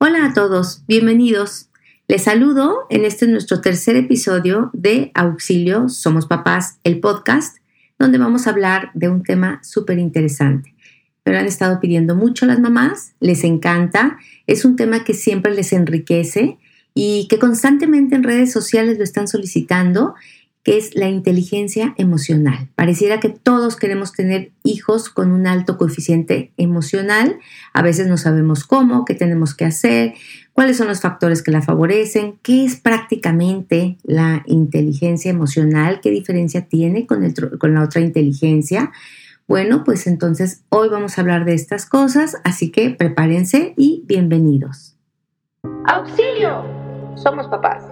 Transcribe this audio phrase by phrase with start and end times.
[0.00, 1.70] Hola a todos, bienvenidos.
[2.06, 7.56] Les saludo en este nuestro tercer episodio de Auxilio Somos Papás, el podcast,
[7.98, 10.72] donde vamos a hablar de un tema súper interesante.
[11.24, 15.52] Me lo han estado pidiendo mucho las mamás, les encanta, es un tema que siempre
[15.52, 16.58] les enriquece
[16.94, 20.14] y que constantemente en redes sociales lo están solicitando
[20.68, 22.68] que es la inteligencia emocional.
[22.74, 27.38] Pareciera que todos queremos tener hijos con un alto coeficiente emocional.
[27.72, 30.12] A veces no sabemos cómo, qué tenemos que hacer,
[30.52, 36.66] cuáles son los factores que la favorecen, qué es prácticamente la inteligencia emocional, qué diferencia
[36.66, 38.92] tiene con, con la otra inteligencia.
[39.46, 44.98] Bueno, pues entonces hoy vamos a hablar de estas cosas, así que prepárense y bienvenidos.
[45.86, 46.62] ¡Auxilio!
[47.16, 47.82] Somos papás.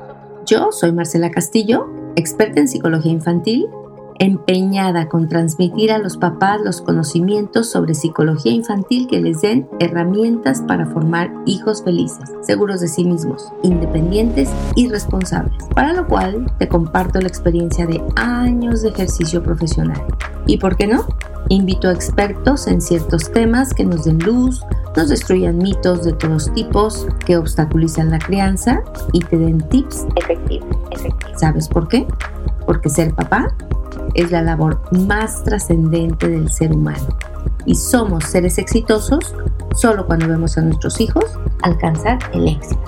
[0.45, 3.67] Yo soy Marcela Castillo experta en psicología infantil,
[4.19, 10.63] empeñada con transmitir a los papás los conocimientos sobre psicología infantil que les den herramientas
[10.67, 16.69] para formar hijos felices, seguros de sí mismos, independientes y responsables, para lo cual te
[16.69, 20.03] comparto la experiencia de años de ejercicio profesional.
[20.47, 21.07] ¿Y por qué no?
[21.49, 24.63] Invito a expertos en ciertos temas que nos den luz,
[24.97, 30.77] nos destruyan mitos de todos tipos que obstaculizan la crianza y te den tips efectivos.
[31.37, 32.07] ¿Sabes por qué?
[32.67, 33.57] Porque ser papá
[34.15, 37.07] es la labor más trascendente del ser humano.
[37.65, 39.35] Y somos seres exitosos
[39.75, 41.25] solo cuando vemos a nuestros hijos
[41.63, 42.83] alcanzar el éxito.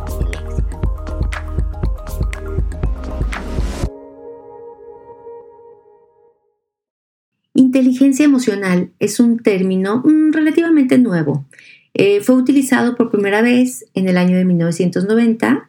[7.55, 11.47] Inteligencia emocional es un término mm, relativamente nuevo.
[11.93, 15.68] Eh, fue utilizado por primera vez en el año de 1990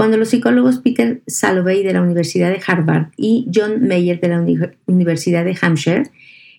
[0.00, 4.42] cuando los psicólogos Peter Salovey de la Universidad de Harvard y John Mayer de la
[4.86, 6.04] Universidad de Hampshire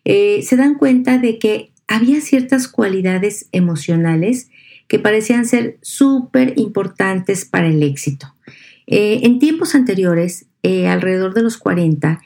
[0.06, 4.52] eh, se dan cuenta de que había ciertas cualidades emocionales
[4.88, 8.36] que parecían ser súper importantes para el éxito.
[8.86, 12.22] Eh, en tiempos anteriores, eh, alrededor de los 40,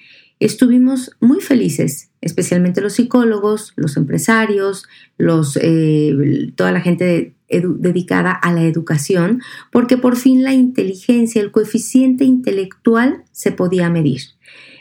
[0.45, 4.87] estuvimos muy felices, especialmente los psicólogos, los empresarios,
[5.17, 5.59] los,
[6.55, 12.25] toda la gente de, dedicada a la educación, porque por fin la inteligencia, el coeficiente
[12.25, 14.21] intelectual se podía medir.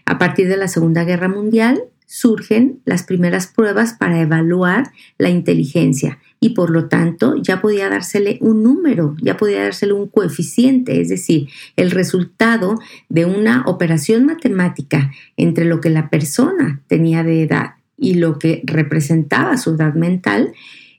[0.07, 6.19] A partir de la Segunda Guerra Mundial surgen las primeras pruebas para evaluar la inteligencia
[6.41, 11.09] y por lo tanto ya podía dársele un número, ya podía dársele un coeficiente, es
[11.09, 12.79] decir, el resultado
[13.09, 18.63] de una operación matemática entre lo que la persona tenía de edad y lo que
[18.67, 20.53] representaba su edad mental,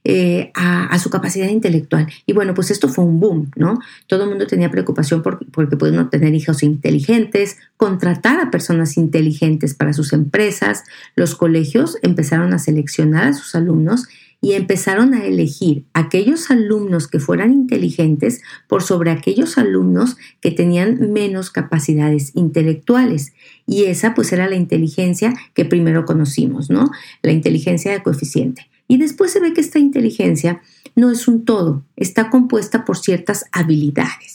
[0.07, 2.05] eh, a, su capacidad intelectual.
[2.27, 3.79] Y bueno, pues esto fue un boom, ¿no?
[4.05, 9.93] Todo el mundo tenía preocupación porque pueden tener hijos inteligentes, contratar a personas inteligentes para
[9.93, 10.83] sus empresas.
[11.15, 14.07] Los colegios empezaron a seleccionar a sus alumnos
[14.41, 21.11] y empezaron a elegir aquellos alumnos que fueran inteligentes por sobre aquellos alumnos que tenían
[21.11, 23.33] menos capacidades intelectuales.
[23.65, 26.91] Y esa pues era la inteligencia que primero conocimos, ¿no?
[27.23, 28.67] La inteligencia de coeficiente.
[28.87, 30.61] Y después se ve que esta inteligencia
[30.95, 34.34] no es un todo, está compuesta por ciertas habilidades.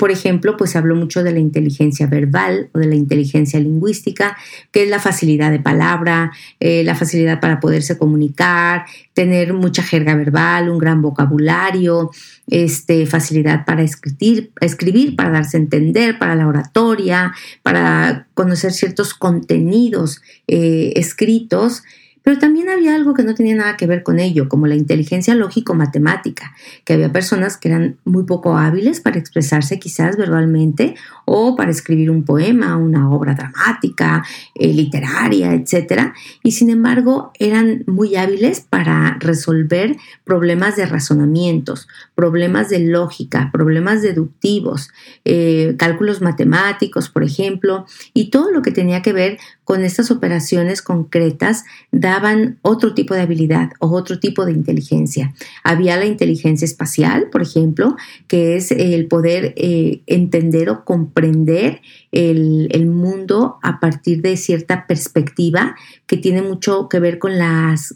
[0.00, 4.34] Por ejemplo, pues se habló mucho de la inteligencia verbal o de la inteligencia lingüística,
[4.70, 10.14] que es la facilidad de palabra, eh, la facilidad para poderse comunicar, tener mucha jerga
[10.14, 12.10] verbal, un gran vocabulario,
[12.46, 19.12] este, facilidad para escribir, escribir, para darse a entender, para la oratoria, para conocer ciertos
[19.12, 21.82] contenidos eh, escritos
[22.22, 25.34] pero también había algo que no tenía nada que ver con ello, como la inteligencia
[25.34, 26.54] lógico-matemática,
[26.84, 30.94] que había personas que eran muy poco hábiles para expresarse quizás verbalmente
[31.24, 36.12] o para escribir un poema, una obra dramática, eh, literaria, etc.
[36.42, 44.02] Y sin embargo eran muy hábiles para resolver problemas de razonamientos, problemas de lógica, problemas
[44.02, 44.90] deductivos,
[45.24, 50.82] eh, cálculos matemáticos, por ejemplo, y todo lo que tenía que ver con estas operaciones
[50.82, 51.64] concretas
[52.10, 55.32] daban otro tipo de habilidad o otro tipo de inteligencia.
[55.62, 57.96] Había la inteligencia espacial, por ejemplo,
[58.26, 61.80] que es el poder eh, entender o comprender
[62.12, 65.76] el, mundo a partir de cierta perspectiva
[66.06, 67.94] que tiene mucho que ver con las,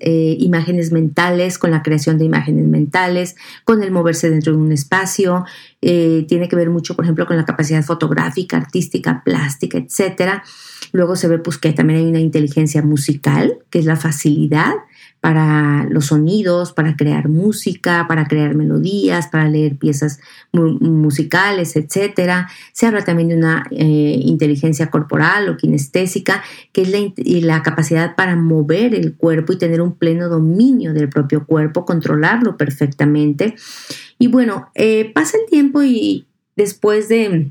[0.00, 4.72] eh, imágenes mentales, con la creación de imágenes mentales, con el moverse dentro de un
[4.72, 5.44] espacio,
[5.80, 10.42] eh, tiene que ver mucho, por ejemplo, con la capacidad fotográfica, artística, plástica, etc.
[10.94, 14.74] Luego se ve pues, que también hay una inteligencia musical, que es la facilidad
[15.18, 20.20] para los sonidos, para crear música, para crear melodías, para leer piezas
[20.52, 22.46] musicales, etc.
[22.72, 27.00] Se habla también de una eh, inteligencia corporal o kinestésica, que es la,
[27.56, 32.56] la, capacidad para mover el cuerpo y tener un pleno dominio del propio cuerpo, controlarlo
[32.56, 33.56] perfectamente.
[34.20, 37.50] Y bueno, eh, pasa el tiempo y después de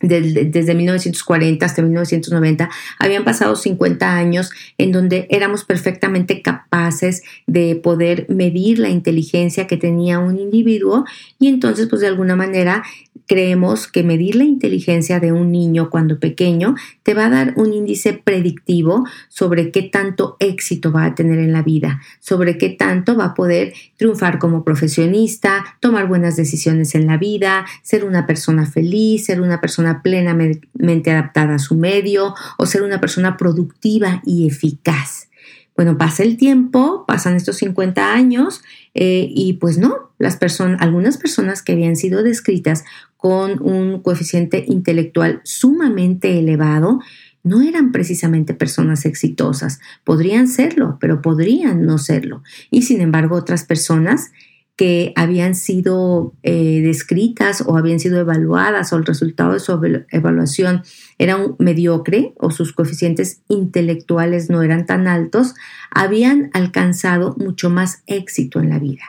[0.00, 2.68] desde 1940 hasta 1990,
[2.98, 9.76] habían pasado 50 años en donde éramos perfectamente capaces de poder medir la inteligencia que
[9.76, 11.04] tenía un individuo
[11.38, 12.82] y entonces pues de alguna manera
[13.26, 17.72] creemos que medir la inteligencia de un niño cuando pequeño te va a dar un
[17.72, 23.16] índice predictivo sobre qué tanto éxito va a tener en la vida, sobre qué tanto
[23.16, 28.66] va a poder triunfar como profesionista, tomar buenas decisiones en la vida, ser una persona
[28.66, 34.46] feliz, ser una persona plenamente adaptada a su medio o ser una persona productiva y
[34.46, 35.28] eficaz.
[35.76, 38.62] Bueno, pasa el tiempo, pasan estos 50 años
[38.94, 42.84] eh, y pues no, las personas, algunas personas que habían sido descritas
[43.16, 47.00] con un coeficiente intelectual sumamente elevado,
[47.42, 49.80] no eran precisamente personas exitosas.
[50.04, 52.42] Podrían serlo, pero podrían no serlo.
[52.70, 54.30] Y sin embargo, otras personas
[54.76, 59.72] que habían sido eh, descritas o habían sido evaluadas o el resultado de su
[60.10, 60.82] evaluación
[61.18, 65.54] era un mediocre o sus coeficientes intelectuales no eran tan altos,
[65.90, 69.04] habían alcanzado mucho más éxito en la vida.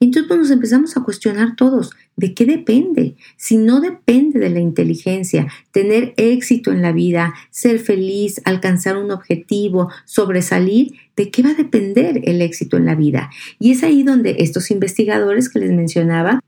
[0.00, 1.90] Entonces pues, nos empezamos a cuestionar todos,
[2.20, 3.14] ¿de qué depende?
[3.38, 9.10] Si no depende de la inteligencia, tener éxito en la vida, ser feliz, alcanzar un
[9.10, 13.30] objetivo, sobresalir, ¿de qué va a depender el éxito en la vida?
[13.58, 16.40] Y es ahí donde estos investigadores que les mencionaba,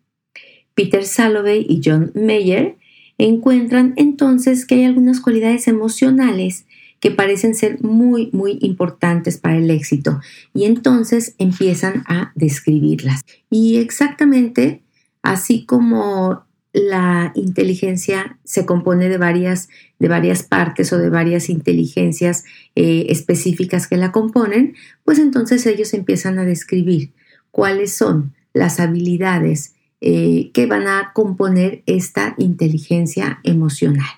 [0.74, 2.76] Peter Salovey y John Mayer,
[3.16, 6.66] encuentran entonces que hay algunas cualidades emocionales
[7.00, 10.20] que parecen ser muy, muy importantes para el éxito
[10.52, 13.22] y entonces empiezan a describirlas.
[13.50, 14.81] Y exactamente
[15.22, 22.44] así como la inteligencia se compone de varias, de varias partes o de varias inteligencias
[22.74, 24.74] eh, específicas que la componen,
[25.04, 27.12] pues entonces ellos empiezan a describir
[27.50, 34.10] cuáles son las habilidades eh, que van a componer esta inteligencia emocional.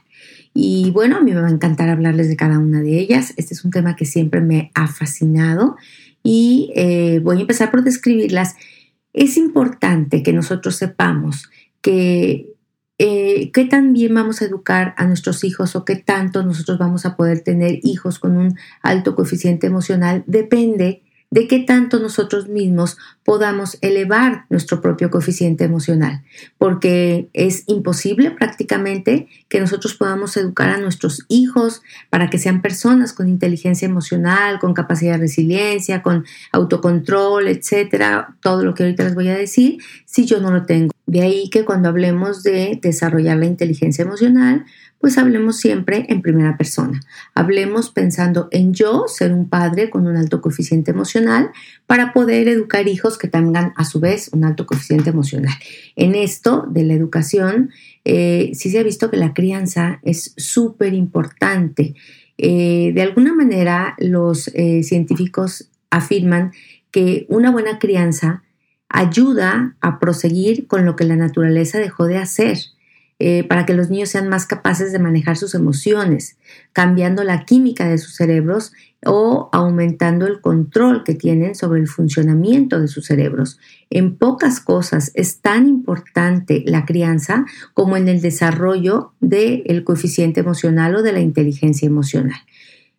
[0.55, 3.35] Y bueno, a mí me va a encantar hablarles de cada una de ellas.
[3.37, 5.77] Este es un tema que siempre me ha fascinado
[6.23, 8.55] y eh, voy a empezar por describirlas.
[9.15, 11.49] Es importante que nosotros sepamos
[11.81, 12.51] que
[12.99, 17.07] eh, qué tan bien vamos a educar a nuestros hijos o qué tanto nosotros vamos
[17.07, 20.25] a poder tener hijos con un alto coeficiente emocional.
[20.27, 21.03] Depende
[21.35, 26.23] de qué tanto nosotros mismos podamos elevar nuestro propio coeficiente emocional,
[26.59, 33.13] porque es imposible prácticamente que nosotros podamos educar a nuestros hijos para que sean personas
[33.13, 39.17] con inteligencia emocional, con capacidad de resiliencia, con autocontrol, etcétera, todo lo que ahorita les
[39.17, 40.93] voy a decir, si yo no lo tengo.
[41.07, 44.67] De ahí que cuando hablemos de desarrollar la inteligencia emocional,
[45.05, 46.99] pues hablemos siempre en primera persona.
[47.35, 51.51] Hablemos pensando en yo, ser un padre con un alto coeficiente emocional,
[51.87, 55.53] para poder educar hijos que tengan a su vez un alto coeficiente emocional.
[55.95, 57.69] En esto de la educación,
[58.07, 61.95] eh, sí se ha visto que la crianza es súper importante.
[62.39, 66.53] Eh, de alguna manera, los eh, científicos afirman
[66.91, 68.43] que una buena crianza
[68.89, 72.57] ayuda a proseguir con lo que la naturaleza dejó de hacer.
[73.27, 76.37] Eh, para que los niños sean más capaces de manejar sus emociones,
[76.75, 82.79] cambiando la química de sus cerebros o aumentando el control que tienen sobre el funcionamiento
[82.79, 83.59] de sus cerebros.
[83.89, 90.95] En pocas cosas es tan importante la crianza como en el desarrollo del coeficiente emocional
[90.97, 92.37] o de la inteligencia emocional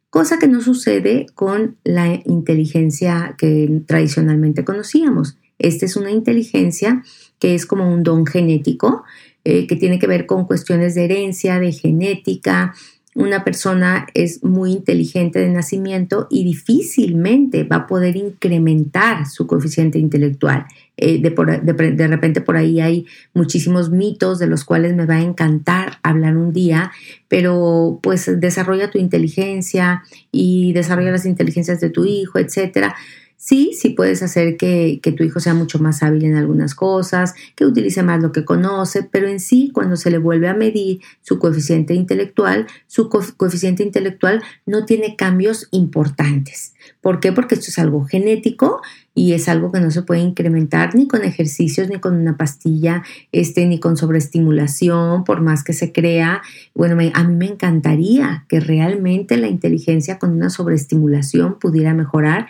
[0.10, 5.38] cosa que no sucede con la inteligencia que tradicionalmente conocíamos.
[5.60, 7.04] Esta es una inteligencia
[7.38, 9.04] que es como un don genético
[9.48, 12.74] eh, que tiene que ver con cuestiones de herencia, de genética.
[13.14, 20.00] Una persona es muy inteligente de nacimiento y difícilmente va a poder incrementar su coeficiente
[20.00, 20.66] intelectual.
[20.98, 26.00] Eh, de, repente por ahí hay muchísimos mitos de los cuales me va a encantar
[26.02, 26.92] hablar un día,
[27.28, 32.96] pero pues desarrolla tu inteligencia y desarrolla las inteligencias de tu hijo, etcétera
[33.38, 37.66] Sí, sí puedes hacer que, tu hijo sea mucho más hábil en algunas cosas, que
[37.66, 41.38] utilice más lo que conoce, pero en sí, cuando se le vuelve a medir su
[41.38, 46.74] coeficiente intelectual, su coeficiente intelectual no tiene cambios importantes.
[47.02, 47.32] ¿Por qué?
[47.34, 48.82] Porque esto es algo genético
[49.14, 53.04] y es algo que no se puede incrementar ni con ejercicios, ni con una pastilla,
[53.32, 56.42] este, ni con sobreestimulación, por más que se crea.
[56.74, 62.48] Bueno, a mí me encantaría que realmente la inteligencia con una sobreestimulación pudiera mejorar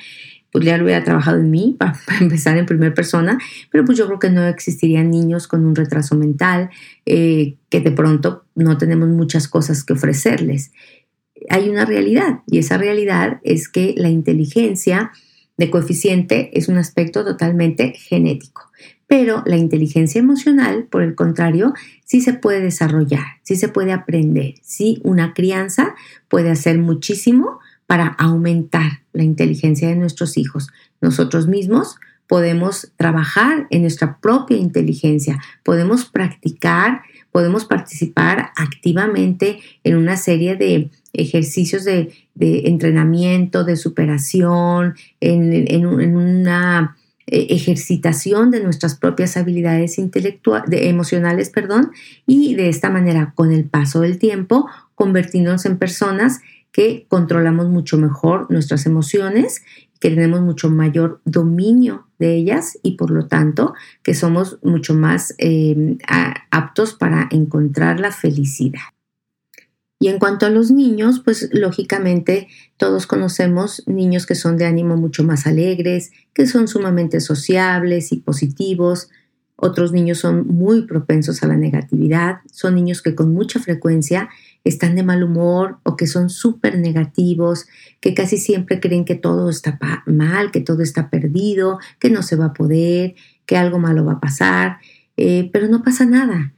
[0.55, 3.37] pues ya lo hubiera trabajado en mí para, empezar en primera persona,
[3.71, 6.69] pero pues yo creo que no existirían niños con un retraso mental
[7.05, 10.71] eh, que de pronto no tenemos muchas cosas que ofrecerles.
[11.49, 15.11] Hay una realidad y esa realidad es que la inteligencia
[15.57, 18.71] de coeficiente es un aspecto totalmente genético.
[19.07, 21.73] Pero la inteligencia emocional, por el contrario,
[22.05, 25.95] sí se puede desarrollar, sí se puede aprender, sí una crianza
[26.29, 30.69] puede hacer muchísimo para aumentar la inteligencia de nuestros hijos.
[31.01, 37.01] Nosotros mismos podemos trabajar en nuestra propia inteligencia, podemos practicar,
[37.31, 47.47] podemos participar activamente en una serie de ejercicios de, entrenamiento, de superación, en, una eh,
[47.49, 51.91] ejercitación de nuestras propias habilidades intelectuales, emocionales, perdón,
[52.25, 56.39] y de esta manera, con el paso del tiempo, convertirnos en personas
[56.75, 59.63] que controlamos mucho mejor nuestras emociones,
[60.01, 65.33] que tenemos mucho mayor dominio de ellas y por lo tanto que somos mucho más
[65.37, 65.97] eh,
[66.51, 68.81] aptos para encontrar la felicidad.
[70.01, 74.97] Y en cuanto a los niños, pues lógicamente todos conocemos niños que son de ánimo
[74.97, 79.09] mucho más alegres, que son sumamente sociables y positivos.
[79.55, 84.27] Otros niños son muy propensos a la negatividad, son niños que con mucha frecuencia
[84.65, 87.67] están de mal humor o que son súper negativos,
[88.01, 92.35] que casi siempre creen que todo está mal, que todo está perdido, que no se
[92.35, 94.79] va a poder, que algo malo va a pasar,
[95.15, 96.53] eh, pero no pasa nada,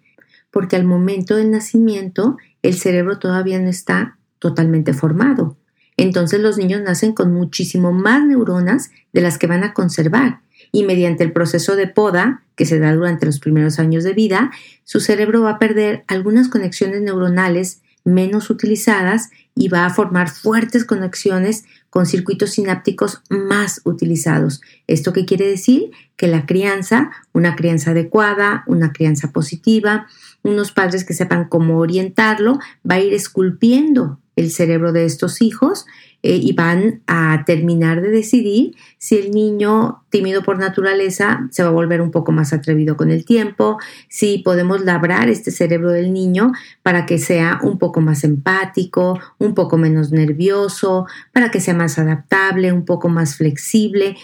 [0.49, 5.57] porque al momento del nacimiento el cerebro todavía no está totalmente formado.
[5.97, 10.83] Entonces los niños nacen con muchísimo más neuronas de las que van a conservar y
[10.83, 14.51] mediante el proceso de poda que se da durante los primeros años de vida,
[14.83, 20.85] su cerebro va a perder algunas conexiones neuronales menos utilizadas y va a formar fuertes
[20.85, 24.61] conexiones con circuitos sinápticos más utilizados.
[24.87, 25.91] ¿Esto qué quiere decir?
[26.15, 30.07] Que la crianza, una crianza adecuada, una crianza positiva,
[30.41, 32.59] unos padres que sepan cómo orientarlo,
[32.89, 35.85] va a ir esculpiendo el cerebro de estos hijos
[36.27, 41.69] eh, y van a terminar de decidir si el niño tímido por naturaleza se va
[41.69, 43.77] a volver un poco más atrevido con el tiempo,
[44.09, 46.51] si podemos labrar este cerebro del niño
[46.83, 51.97] para que sea un poco más empático, un poco menos nervioso, para que sea más
[51.97, 54.17] adaptable, un poco más flexible.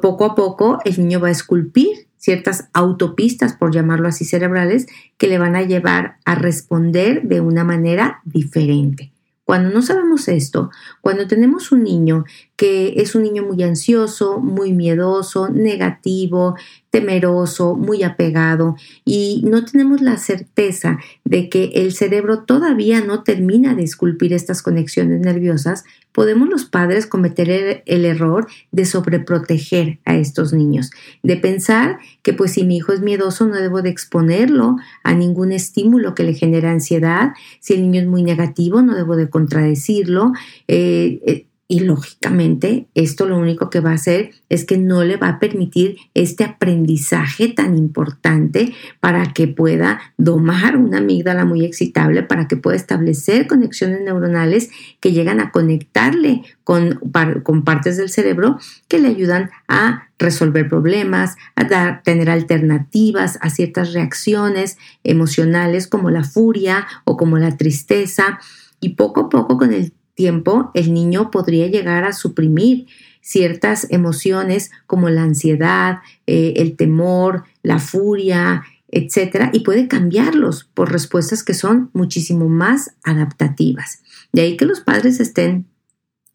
[0.00, 4.86] Poco a poco el niño va a esculpir ciertas autopistas, por llamarlo así, cerebrales,
[5.18, 9.12] que le van a llevar a responder de una manera diferente.
[9.46, 12.24] Cuando no sabemos esto, cuando tenemos un niño
[12.56, 16.56] que es un niño muy ansioso, muy miedoso, negativo,
[16.90, 23.74] temeroso, muy apegado y no tenemos la certeza de que el cerebro todavía no termina
[23.74, 30.54] de esculpir estas conexiones nerviosas, podemos los padres cometer el, error de sobreproteger a estos
[30.54, 30.90] niños,
[31.22, 35.52] de pensar que pues si mi hijo es miedoso no debo de exponerlo a ningún
[35.52, 40.32] estímulo que le genere ansiedad, si el niño es muy negativo no debo de contradecirlo,
[40.68, 45.16] eh, eh, y lógicamente esto lo único que va a hacer es que no le
[45.16, 52.22] va a permitir este aprendizaje tan importante para que pueda domar una amígdala muy excitable,
[52.22, 54.70] para que pueda establecer conexiones neuronales
[55.00, 57.00] que llegan a conectarle con,
[57.42, 63.50] con partes del cerebro que le ayudan a resolver problemas, a dar, tener alternativas a
[63.50, 68.38] ciertas reacciones emocionales como la furia o como la tristeza.
[68.78, 72.86] Y poco a poco con el tiempo el niño podría llegar a suprimir
[73.20, 80.90] ciertas emociones como la ansiedad, eh, el temor, la furia, etcétera, y puede cambiarlos por
[80.90, 84.02] respuestas que son muchísimo más adaptativas.
[84.32, 85.66] De ahí que los padres estén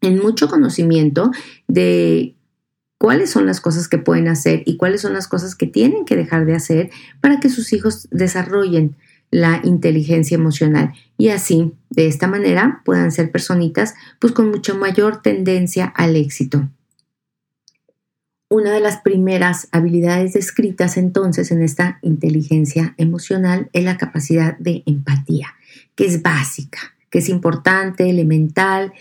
[0.00, 1.30] en mucho conocimiento
[1.68, 2.34] de
[2.98, 6.16] cuáles son las cosas que pueden hacer y cuáles son las cosas que tienen que
[6.16, 8.96] dejar de hacer para que sus hijos desarrollen
[9.32, 15.22] la inteligencia emocional y así, de esta manera, puedan ser personitas pues con mucha mayor
[15.22, 16.68] tendencia al éxito.
[18.50, 24.82] Una de las primeras habilidades descritas entonces en esta inteligencia emocional es la capacidad de
[24.84, 25.54] empatía,
[25.94, 28.92] que es básica, que es importante, elemental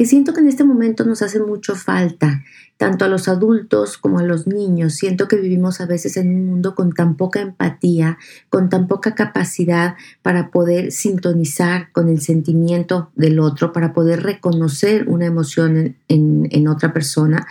[0.00, 2.42] que siento que en este momento nos hace mucho falta,
[2.78, 4.94] tanto a los adultos como a los niños.
[4.94, 8.16] Siento que vivimos a veces en un mundo con tan poca empatía,
[8.48, 15.06] con tan poca capacidad para poder sintonizar con el sentimiento del otro, para poder reconocer
[15.06, 17.46] una emoción en, otra persona.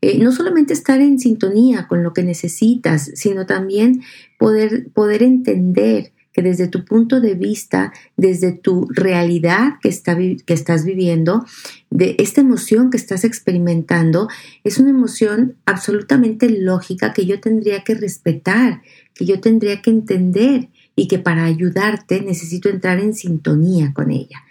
[0.00, 4.02] Eh, no solamente estar en sintonía con lo que necesitas, sino también
[4.36, 10.52] poder, poder entender que desde tu punto de vista, desde tu realidad que, está, que
[10.52, 11.46] estás viviendo,
[11.90, 14.28] de esta emoción que estás experimentando,
[14.64, 18.82] es una emoción absolutamente lógica que yo tendría que respetar,
[19.14, 24.42] que yo tendría que entender y que para ayudarte necesito entrar en sintonía con ella.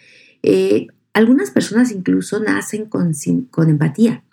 [0.41, 3.11] Eh, algunas personas incluso nacen con,
[3.51, 4.23] con empatía.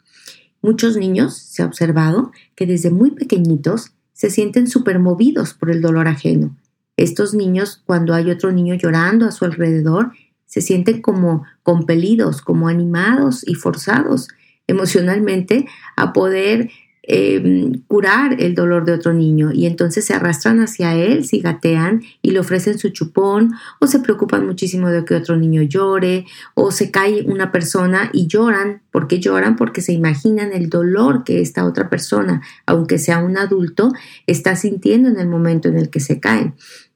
[0.62, 6.06] Muchos niños se ha observado que desde muy pequeñitos se sienten supermovidos por el dolor
[6.06, 6.56] ajeno.
[6.96, 10.12] Estos niños, cuando hay otro niño llorando a su alrededor,
[10.46, 14.28] se sienten como compelidos, como animados y forzados
[14.66, 15.66] emocionalmente
[15.96, 16.70] a poder
[17.12, 22.30] Em, curar el dolor de otro niño y entonces se arrastran hacia él, cigatean y
[22.30, 26.92] le ofrecen su chupón o se preocupan muchísimo de que otro niño llore o se
[26.92, 28.82] cae una persona y lloran.
[28.92, 29.56] ¿Por qué lloran?
[29.56, 33.90] Porque se imaginan el dolor que esta otra persona, aunque sea un adulto,
[34.28, 36.52] está sintiendo en el momento en el que se cae.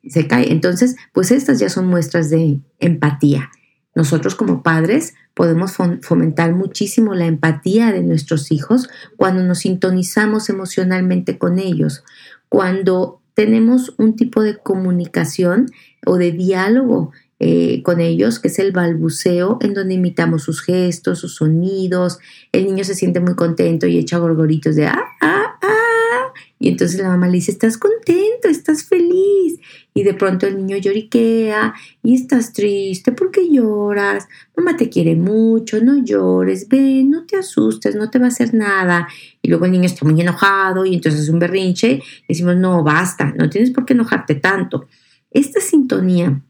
[0.07, 0.53] Se cae.
[0.53, 3.51] Entonces, pues estas ya son muestras de empatía.
[3.95, 5.73] Nosotros como padres podemos
[6.03, 12.05] fomentar muchísimo la empatía de nuestros hijos cuando nos sintonizamos emocionalmente con ellos,
[12.49, 15.67] cuando tenemos un tipo de comunicación
[16.07, 21.19] o de diálogo eh, con ellos, que es el balbuceo, en donde imitamos sus gestos,
[21.19, 22.19] sus sonidos,
[22.53, 25.44] el niño se siente muy contento y echa gorgoritos de ah, ah, ah,
[26.65, 29.61] y entonces la mamá le dice, estás contento, estás feliz,
[29.93, 34.27] y de pronto el niño lloriquea y estás triste, ¿por qué lloras?
[34.57, 38.55] Mamá te quiere mucho, no llores, ven, no te asustes, no te va a hacer
[38.55, 39.07] nada.
[39.43, 43.35] Y luego el niño está muy enojado y entonces es un berrinche decimos, no, basta,
[43.37, 44.87] no tienes por qué enojarte tanto.
[45.33, 46.41] Esta sintonía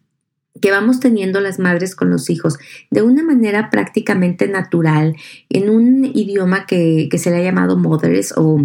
[0.60, 2.56] que vamos teniendo las madres con los hijos
[2.92, 5.16] de una manera prácticamente natural,
[5.48, 8.60] en un idioma que, que se le ha llamado mothers o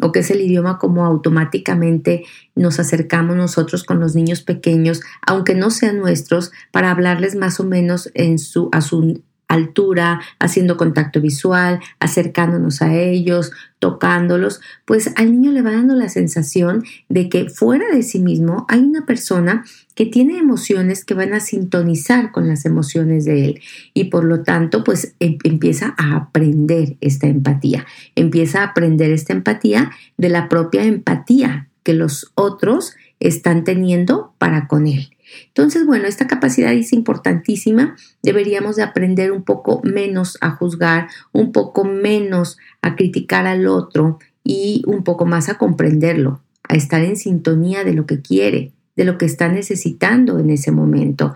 [0.00, 2.24] o que es el idioma como automáticamente
[2.54, 7.64] nos acercamos nosotros con los niños pequeños, aunque no sean nuestros, para hablarles más o
[7.64, 15.32] menos en su, a su altura, haciendo contacto visual, acercándonos a ellos, tocándolos, pues al
[15.32, 19.64] niño le va dando la sensación de que fuera de sí mismo hay una persona
[19.94, 23.60] que tiene emociones que van a sintonizar con las emociones de él
[23.94, 29.32] y por lo tanto pues em, empieza a aprender esta empatía, empieza a aprender esta
[29.32, 35.15] empatía de la propia empatía que los otros están teniendo para con él.
[35.48, 37.96] Entonces, bueno, esta capacidad es importantísima.
[38.22, 44.18] Deberíamos de aprender un poco menos a juzgar, un poco menos a criticar al otro
[44.44, 49.04] y un poco más a comprenderlo, a estar en sintonía de lo que quiere, de
[49.04, 51.34] lo que está necesitando en ese momento.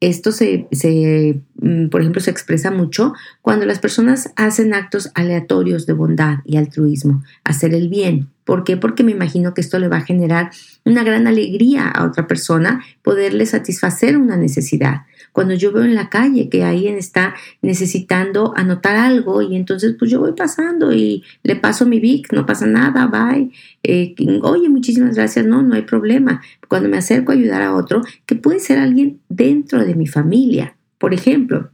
[0.00, 3.14] Esto se, se, mm, por ejemplo, se expresa mucho
[3.46, 8.28] cuando las personas hacen actos aleatorios de bondad y altruismo, hacer el bien.
[8.42, 8.76] ¿Por qué?
[8.76, 10.50] Porque me imagino que esto le va a generar
[10.84, 15.02] una gran alegría a otra persona poderle satisfacer una necesidad.
[15.30, 20.10] Cuando yo veo en la calle que alguien está necesitando anotar algo y entonces pues
[20.10, 23.52] yo voy pasando y le paso mi Vic, no pasa nada, bye.
[23.84, 26.42] Eh, oye, muchísimas gracias, no, no hay problema.
[26.66, 30.76] Cuando me acerco a ayudar a otro, que puede ser alguien dentro de mi familia.
[30.98, 31.70] Por ejemplo,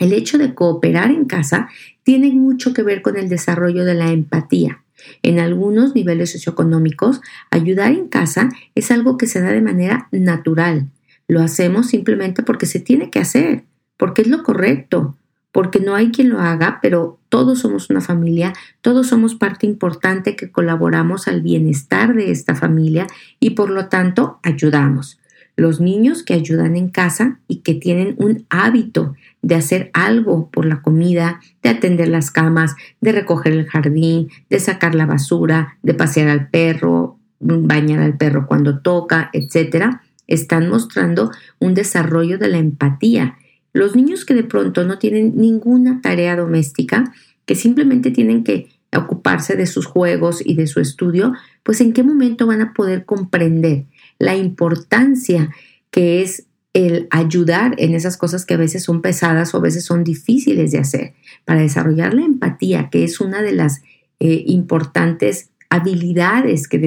[0.00, 1.68] el hecho de cooperar en casa
[2.02, 4.82] tiene mucho que ver con el desarrollo de la empatía.
[5.22, 10.88] En algunos niveles socioeconómicos, ayudar en casa es algo que se da de manera natural.
[11.28, 13.64] Lo hacemos simplemente porque se tiene que hacer,
[13.96, 15.16] porque es lo correcto,
[15.52, 20.34] porque no hay quien lo haga, pero todos somos una familia, todos somos parte importante
[20.34, 23.06] que colaboramos al bienestar de esta familia
[23.38, 25.19] y por lo tanto ayudamos.
[25.60, 30.64] Los niños que ayudan en casa y que tienen un hábito de hacer algo por
[30.64, 35.92] la comida, de atender las camas, de recoger el jardín, de sacar la basura, de
[35.92, 42.56] pasear al perro, bañar al perro cuando toca, etcétera, están mostrando un desarrollo de la
[42.56, 43.36] empatía.
[43.74, 47.12] Los niños que de pronto no tienen ninguna tarea doméstica,
[47.44, 52.02] que simplemente tienen que ocuparse de sus juegos y de su estudio, pues en qué
[52.02, 53.84] momento van a poder comprender
[54.20, 55.50] la importancia
[55.90, 59.84] que es el ayudar en esas cosas que a veces son pesadas o a veces
[59.84, 63.82] son difíciles de hacer, para desarrollar la empatía, que es una de las
[64.20, 66.80] eh, importantes habilidades que,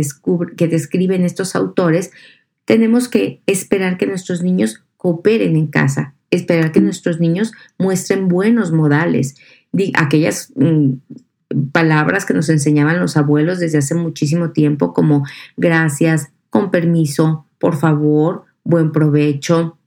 [0.56, 2.12] que describen estos autores,
[2.64, 8.72] tenemos que esperar que nuestros niños cooperen en casa, esperar que nuestros niños muestren buenos
[8.72, 9.36] modales,
[9.96, 10.94] aquellas mm,
[11.72, 15.26] palabras que nos enseñaban los abuelos desde hace muchísimo tiempo como
[15.58, 19.80] gracias, con permiso, por favor, buen provecho.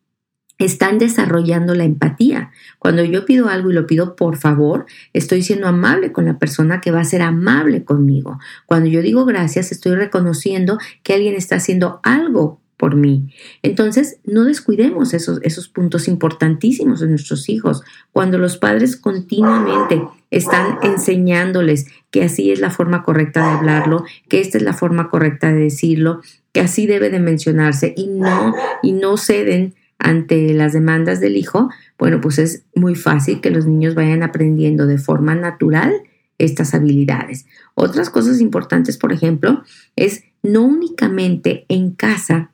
[0.59, 2.51] Están desarrollando la empatía.
[2.81, 6.81] Cuando yo pido algo y lo pido por favor, estoy siendo amable con la persona
[6.81, 8.41] que va a ser amable conmigo.
[8.67, 13.33] Cuando yo digo gracias, estoy reconociendo que alguien está haciendo algo por mí.
[13.63, 17.83] Entonces, no descuidemos esos, esos puntos importantísimos de nuestros hijos.
[18.13, 24.41] Cuando los padres continuamente están enseñándoles que así es la forma correcta de hablarlo, que
[24.41, 26.21] esta es la forma correcta de decirlo,
[26.53, 31.71] que así debe de mencionarse y no, y no ceden ante las demandas del hijo,
[31.99, 36.03] bueno, pues es muy fácil que los niños vayan aprendiendo de forma natural
[36.39, 37.47] estas habilidades.
[37.75, 39.63] Otras cosas importantes, por ejemplo,
[39.97, 42.51] es no únicamente en casa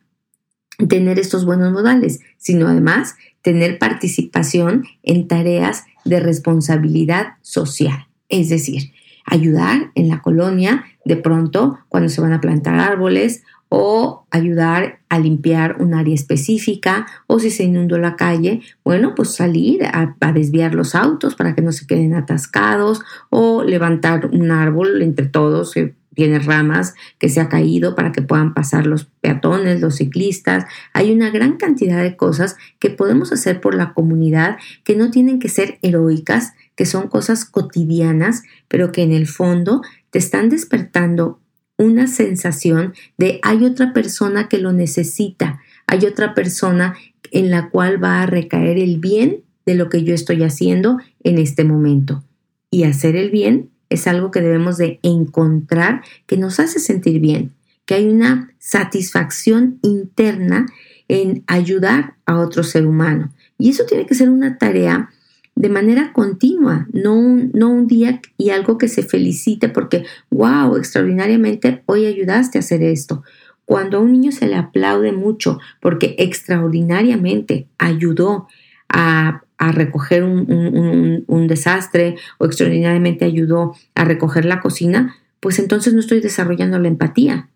[0.88, 8.06] tener estos buenos modales, sino además tener participación en tareas de responsabilidad social.
[8.28, 8.92] Es decir,
[9.26, 13.42] ayudar en la colonia de pronto cuando se van a plantar árboles
[13.74, 19.34] o ayudar a limpiar un área específica o si se inundó la calle, bueno, pues
[19.34, 25.00] salir a, desviar los autos para que no se queden atascados o levantar un árbol
[25.00, 29.80] entre todos que tiene ramas que se ha caído para que puedan pasar los peatones,
[29.80, 30.64] los ciclistas.
[30.92, 35.38] Hay una gran cantidad de cosas que podemos hacer por la comunidad que no tienen
[35.38, 41.40] que ser heroicas, que son cosas cotidianas, pero que en el fondo te están despertando
[41.78, 46.94] una sensación de hay otra persona que lo necesita, hay otra persona
[47.30, 51.38] en la cual va a recaer el bien de lo que yo estoy haciendo en
[51.38, 52.24] este momento.
[52.70, 57.52] Y hacer el bien es algo que debemos de encontrar que nos hace sentir bien,
[57.84, 60.66] que hay una satisfacción interna
[61.08, 63.32] en ayudar a otro ser humano.
[63.58, 65.10] Y eso tiene que ser una tarea
[65.54, 67.20] de manera continua, no
[67.52, 72.82] no un día y algo que se felicite porque, wow, extraordinariamente hoy ayudaste a hacer
[72.82, 73.22] esto.
[73.64, 78.48] Cuando a un niño se le aplaude mucho porque extraordinariamente ayudó
[78.88, 86.00] a, recoger un, un desastre o extraordinariamente ayudó a recoger la cocina, pues entonces no
[86.00, 87.50] estoy desarrollando la empatía.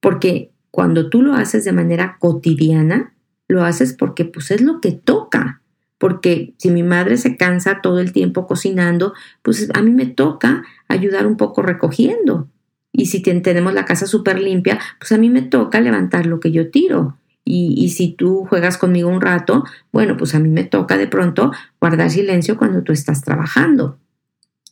[0.00, 3.12] Porque cuando tú lo haces de manera cotidiana,
[3.48, 5.62] lo haces porque pues es lo que toca
[6.02, 10.64] porque si mi madre se cansa todo el tiempo cocinando, pues a mí me toca
[10.88, 12.48] ayudar un poco recogiendo.
[12.90, 16.50] Y si tenemos la casa súper limpia, pues a mí me toca levantar lo que
[16.50, 17.18] yo tiro.
[17.44, 21.50] Y, si tú juegas conmigo un rato, bueno, pues a mí me toca de pronto
[21.80, 23.98] guardar silencio cuando tú estás trabajando.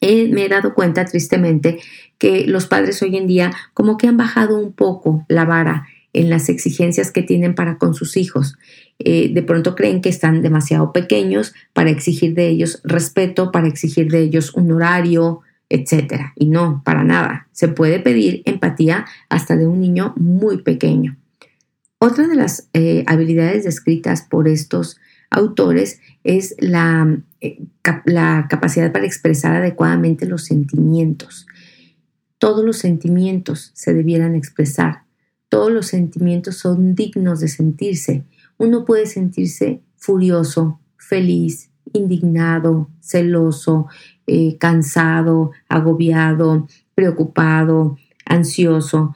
[0.00, 1.80] me he dado cuenta tristemente
[2.18, 6.30] que los padres hoy en día como que han bajado un poco la vara en
[6.30, 8.56] las exigencias que tienen para con sus hijos.
[8.98, 14.10] Eh, de pronto creen que están demasiado pequeños para exigir de ellos respeto, para exigir
[14.10, 16.32] de ellos un horario, etc.
[16.36, 17.48] Y no, para nada.
[17.52, 21.16] Se puede pedir empatía hasta de un niño muy pequeño.
[22.00, 24.98] Otra de las eh, habilidades descritas por estos
[25.30, 27.62] autores es la, eh,
[28.04, 31.46] la capacidad para expresar adecuadamente los sentimientos.
[32.38, 35.04] Todos los sentimientos se debieran expresar
[35.50, 38.24] todos los sentimientos son dignos de sentirse.
[38.56, 43.88] Uno puede sentirse furioso, feliz, indignado, celoso,
[44.28, 49.12] eh, cansado, agobiado, preocupado, ansioso.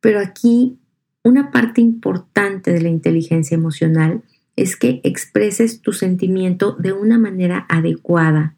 [0.00, 0.80] Pero aquí
[1.24, 4.22] una parte importante de la inteligencia emocional
[4.56, 8.56] es que expreses tu sentimiento de una manera adecuada,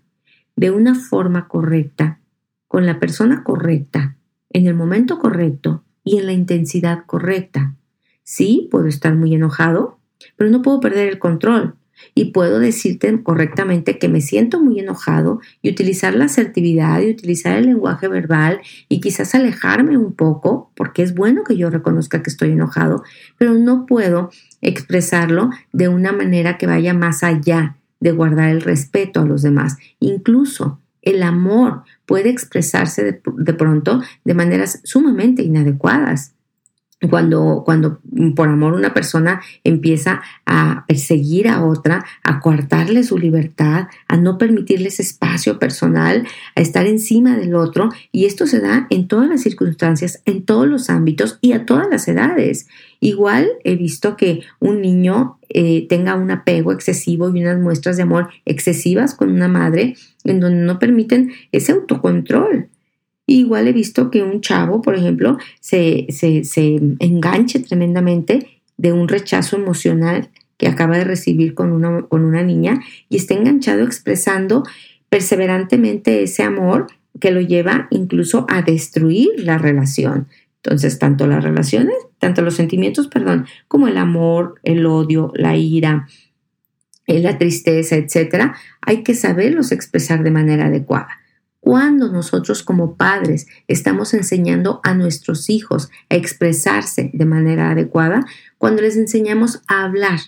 [0.56, 2.20] de una forma correcta,
[2.68, 4.16] con la persona correcta,
[4.50, 7.74] en el momento correcto y en la intensidad correcta.
[8.22, 9.98] Sí, puedo estar muy enojado,
[10.36, 11.74] pero no puedo perder el control.
[12.14, 17.56] Y puedo decirte correctamente que me siento muy enojado y utilizar la asertividad y utilizar
[17.56, 22.30] el lenguaje verbal y quizás alejarme un poco, porque es bueno que yo reconozca que
[22.30, 23.02] estoy enojado,
[23.38, 29.20] pero no puedo expresarlo de una manera que vaya más allá de guardar el respeto
[29.20, 29.76] a los demás.
[30.00, 36.34] Incluso el amor puede expresarse de, pronto de maneras sumamente inadecuadas.
[37.08, 38.00] Cuando, cuando
[38.36, 44.36] por amor una persona empieza a perseguir a otra, a coartarle su libertad, a no
[44.36, 49.40] permitirles espacio personal, a estar encima del otro, y esto se da en todas las
[49.40, 52.66] circunstancias, en todos los ámbitos y a todas las edades.
[53.00, 58.02] Igual he visto que un niño eh, tenga un apego excesivo y unas muestras de
[58.02, 62.68] amor excesivas con una madre en donde no permiten ese autocontrol.
[63.32, 66.42] Igual he visto que un chavo, por ejemplo, se, se,
[66.98, 72.80] enganche tremendamente de un rechazo emocional que acaba de recibir con una, con una niña
[73.08, 74.64] y esté enganchado expresando
[75.10, 76.88] perseverantemente ese amor
[77.20, 80.26] que lo lleva incluso a destruir la relación.
[80.56, 86.08] Entonces, tanto las relaciones, tanto los sentimientos, perdón, como el amor, el odio, la ira,
[87.06, 91.19] eh, la tristeza, etcétera, hay que saberlos expresar de manera adecuada.
[91.60, 98.24] Cuando nosotros como padres estamos enseñando a nuestros hijos a expresarse de manera adecuada,
[98.58, 100.20] cuando les enseñamos a hablar,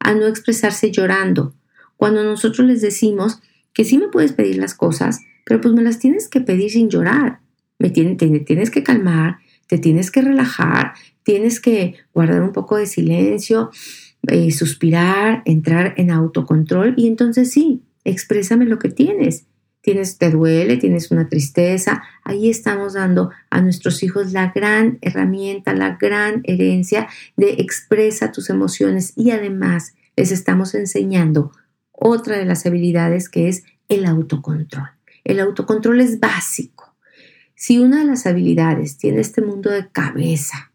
[0.00, 1.54] a no expresarse llorando,
[1.96, 3.40] cuando nosotros les decimos
[3.72, 6.90] que sí me puedes pedir las cosas, pero pues me las tienes que pedir sin
[6.90, 7.40] llorar,
[7.78, 13.70] me tienes que calmar, te tienes que relajar, tienes que guardar un poco de silencio,
[14.28, 19.46] eh, suspirar, entrar en autocontrol y entonces sí, exprésame lo que tienes.
[19.84, 25.74] Tienes, te duele, tienes una tristeza, ahí estamos dando a nuestros hijos la gran herramienta,
[25.74, 31.52] la gran herencia de expresa tus emociones y además les estamos enseñando
[31.92, 34.88] otra de las habilidades que es el autocontrol.
[35.22, 36.94] El autocontrol es básico.
[37.54, 40.72] Si una de las habilidades tiene este mundo de cabeza,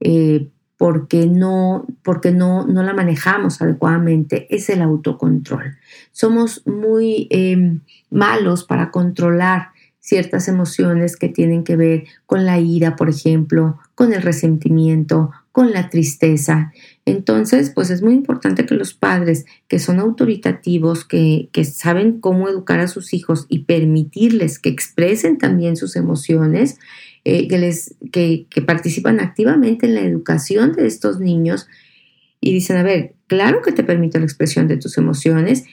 [0.00, 0.48] eh,
[0.80, 5.76] porque no, porque no, no la manejamos adecuadamente, es el autocontrol.
[6.10, 12.96] Somos muy em, malos para controlar ciertas emociones que tienen que ver con la ira,
[12.96, 16.72] por ejemplo, con el resentimiento, con la tristeza.
[17.04, 22.48] Entonces, pues es muy importante que los padres que son autoritativos, que, que saben cómo
[22.48, 26.78] educar a sus hijos y permitirles que expresen también sus emociones,
[27.24, 31.66] eh, que, les, que, participan activamente en la educación de estos niños
[32.40, 35.64] y dicen, a ver, claro que te permito la expresión de tus emociones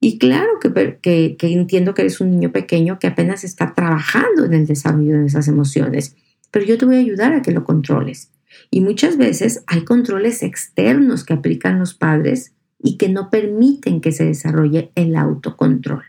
[0.00, 4.44] y claro que, que, que, entiendo que eres un niño pequeño que apenas está trabajando
[4.44, 6.16] en el desarrollo de esas emociones,
[6.50, 8.32] pero yo te voy a ayudar a que lo controles.
[8.70, 14.12] Y muchas veces hay controles externos que aplican los padres y que no permiten que
[14.12, 16.02] se desarrolle el autocontrol.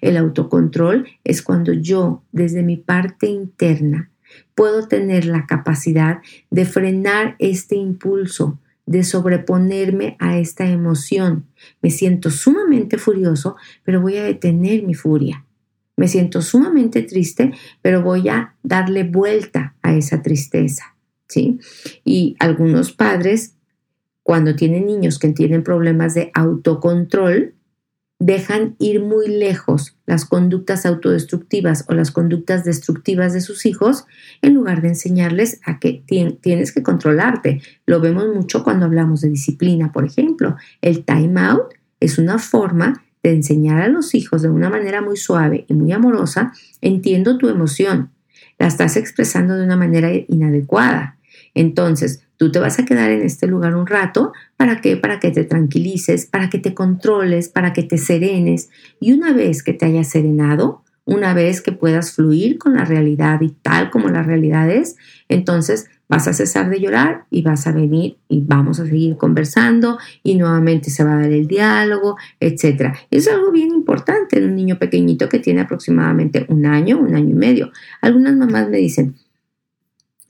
[0.00, 4.10] El autocontrol es cuando yo, desde mi parte interna,
[4.58, 6.18] puedo tener la capacidad
[6.50, 11.46] de frenar este impulso, de sobreponerme a esta emoción.
[11.80, 15.44] Me siento sumamente furioso, pero voy a detener mi furia.
[15.96, 20.96] Me siento sumamente triste, pero voy a darle vuelta a esa tristeza.
[21.28, 21.60] ¿sí?
[22.04, 23.54] Y algunos padres,
[24.24, 27.54] cuando tienen niños que tienen problemas de autocontrol,
[28.18, 34.06] dejan ir muy lejos las conductas autodestructivas o las conductas destructivas de sus hijos
[34.42, 37.62] en lugar de enseñarles a que tienes que controlarte.
[37.86, 40.56] Lo vemos mucho cuando hablamos de disciplina, por ejemplo.
[40.82, 45.16] El time out es una forma de enseñar a los hijos de una manera muy
[45.16, 48.10] suave y muy amorosa, entiendo tu emoción,
[48.58, 51.18] la estás expresando de una manera inadecuada.
[51.54, 54.96] Entonces, Tú te vas a quedar en este lugar un rato, ¿para qué?
[54.96, 58.70] Para que te tranquilices, para que te controles, para que te serenes.
[59.00, 63.40] Y una vez que te hayas serenado, una vez que puedas fluir con la realidad
[63.40, 64.96] y tal como la realidad es,
[65.28, 69.98] entonces vas a cesar de llorar y vas a venir y vamos a seguir conversando
[70.22, 72.94] y nuevamente se va a dar el diálogo, etc.
[73.10, 77.30] Es algo bien importante en un niño pequeñito que tiene aproximadamente un año, un año
[77.30, 77.72] y medio.
[78.00, 79.16] Algunas mamás me dicen,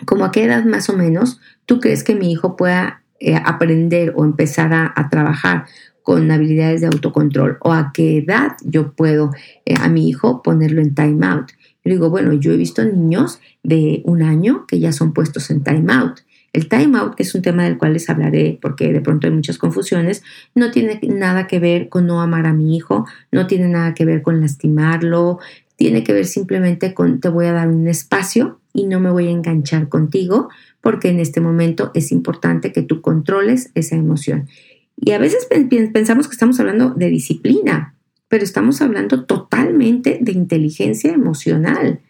[0.07, 4.13] ¿Cómo a qué edad más o menos tú crees que mi hijo pueda eh, aprender
[4.17, 5.67] o empezar a, trabajar
[6.03, 7.59] con habilidades de autocontrol?
[7.61, 9.33] ¿O a qué edad yo puedo
[9.65, 11.51] eh, a mi hijo ponerlo en time out?
[11.85, 15.65] Yo digo, bueno, yo he visto niños de un año que ya son puestos en
[15.65, 16.21] time out.
[16.53, 19.59] El time out, es un tema del cual les hablaré porque de pronto hay muchas
[19.59, 20.23] confusiones,
[20.55, 24.05] no tiene nada que ver con no amar a mi hijo, no tiene nada que
[24.05, 25.39] ver con lastimarlo,
[25.79, 29.29] tiene que ver simplemente con te voy a dar un espacio y no me voy
[29.29, 30.49] a enganchar contigo
[30.81, 34.49] porque en este momento es importante que tú controles esa emoción.
[34.97, 35.47] Y a veces
[35.93, 37.95] pensamos que estamos hablando de disciplina,
[38.27, 42.01] pero estamos hablando totalmente de inteligencia emocional.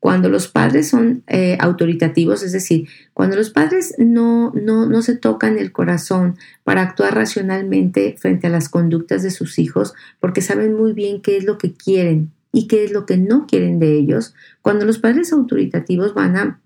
[0.00, 5.16] Cuando los padres son eh, autoritativos, es decir, cuando los padres no, no, no se
[5.16, 10.74] tocan el corazón para actuar racionalmente frente a las conductas de sus hijos, porque saben
[10.74, 13.96] muy bien qué es lo que quieren y qué es lo que no quieren de
[13.96, 16.60] ellos, cuando los padres autoritativos van a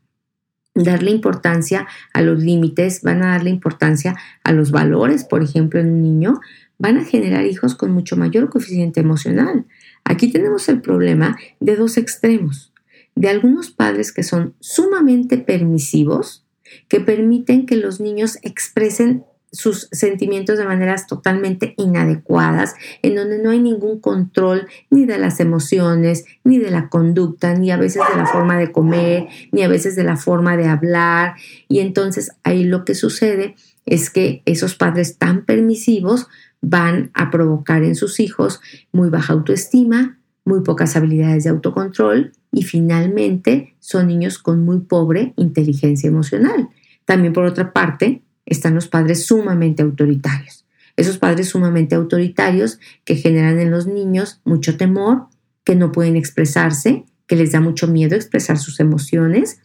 [0.74, 5.92] darle importancia a los límites, van a darle importancia a los valores, por ejemplo, en
[5.92, 6.40] un niño,
[6.78, 9.66] van a generar hijos con mucho mayor coeficiente emocional.
[10.04, 12.72] Aquí tenemos el problema de dos extremos,
[13.14, 16.44] de algunos padres que son sumamente permisivos,
[16.88, 19.24] que permiten que los niños expresen
[19.56, 25.40] sus sentimientos de maneras totalmente inadecuadas, en donde no hay ningún control ni de las
[25.40, 29.68] emociones, ni de la conducta, ni a veces de la forma de comer, ni a
[29.68, 31.34] veces de la forma de hablar.
[31.68, 33.54] Y entonces ahí lo que sucede
[33.86, 36.28] es que esos padres tan permisivos
[36.60, 38.60] van a provocar en sus hijos
[38.92, 45.32] muy baja autoestima, muy pocas habilidades de autocontrol y finalmente son niños con muy pobre
[45.36, 46.68] inteligencia emocional.
[47.04, 50.64] También por otra parte, están los padres sumamente autoritarios.
[50.96, 55.26] Esos padres sumamente autoritarios que generan en los niños mucho temor,
[55.64, 59.60] que no pueden expresarse, que les da mucho miedo expresar sus emociones,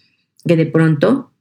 [0.45, 1.31] que de pronto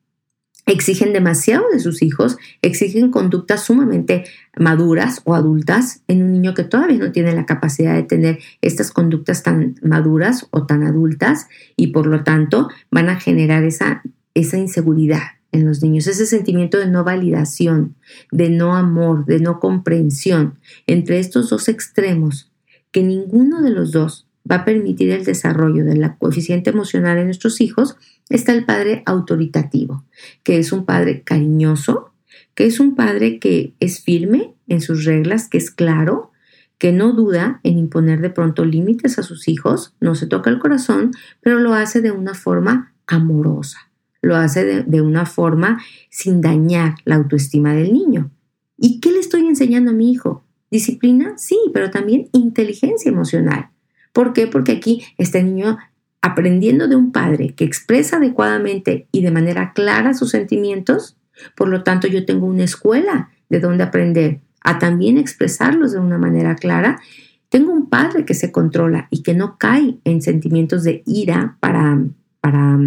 [0.66, 4.24] exigen demasiado de sus hijos, exigen conductas sumamente
[4.56, 8.92] maduras o adultas en un niño que todavía no tiene la capacidad de tener estas
[8.92, 14.02] conductas tan maduras o tan adultas y por lo tanto van a generar esa,
[14.34, 17.96] esa inseguridad en los niños, ese sentimiento de no validación,
[18.30, 22.50] de no amor, de no comprensión, entre estos dos extremos,
[22.92, 27.60] que ninguno de los dos va a permitir el desarrollo del coeficiente emocional en nuestros
[27.60, 27.96] hijos
[28.28, 30.04] está el padre autoritativo,
[30.42, 32.12] que es un padre cariñoso,
[32.54, 36.30] que es un padre que es firme en sus reglas, que es claro,
[36.78, 40.58] que no duda en imponer de pronto límites a sus hijos, no se toca el
[40.58, 41.10] corazón,
[41.42, 43.89] pero lo hace de una forma amorosa,
[44.22, 45.80] lo hace de, una forma
[46.10, 48.30] sin dañar la autoestima del niño.
[48.76, 50.44] ¿Y qué le estoy enseñando a mi hijo?
[50.70, 53.70] Disciplina, sí, pero también inteligencia emocional.
[54.12, 54.46] ¿Por qué?
[54.46, 55.78] Porque aquí este niño
[56.22, 61.16] aprendiendo de un padre que expresa adecuadamente y de manera clara sus sentimientos,
[61.56, 66.18] por lo tanto yo tengo una escuela de donde aprender a también expresarlos de una
[66.18, 67.00] manera clara.
[67.48, 71.98] Tengo un padre que se controla y que no cae en sentimientos de ira para,
[72.40, 72.78] para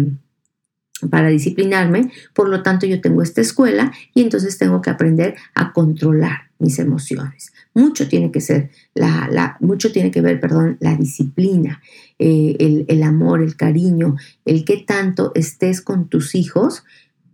[1.10, 5.72] para disciplinarme, por lo tanto yo tengo esta escuela y entonces tengo que aprender a
[5.72, 7.52] controlar mis emociones.
[7.74, 11.82] Mucho tiene que ser, la, mucho tiene que ver, perdón, la disciplina,
[12.18, 16.84] eh, el, el amor, el cariño, el que tanto estés con tus hijos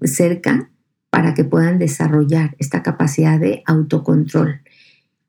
[0.02, 0.70] cerca
[1.10, 4.62] para que puedan desarrollar esta capacidad de autocontrol.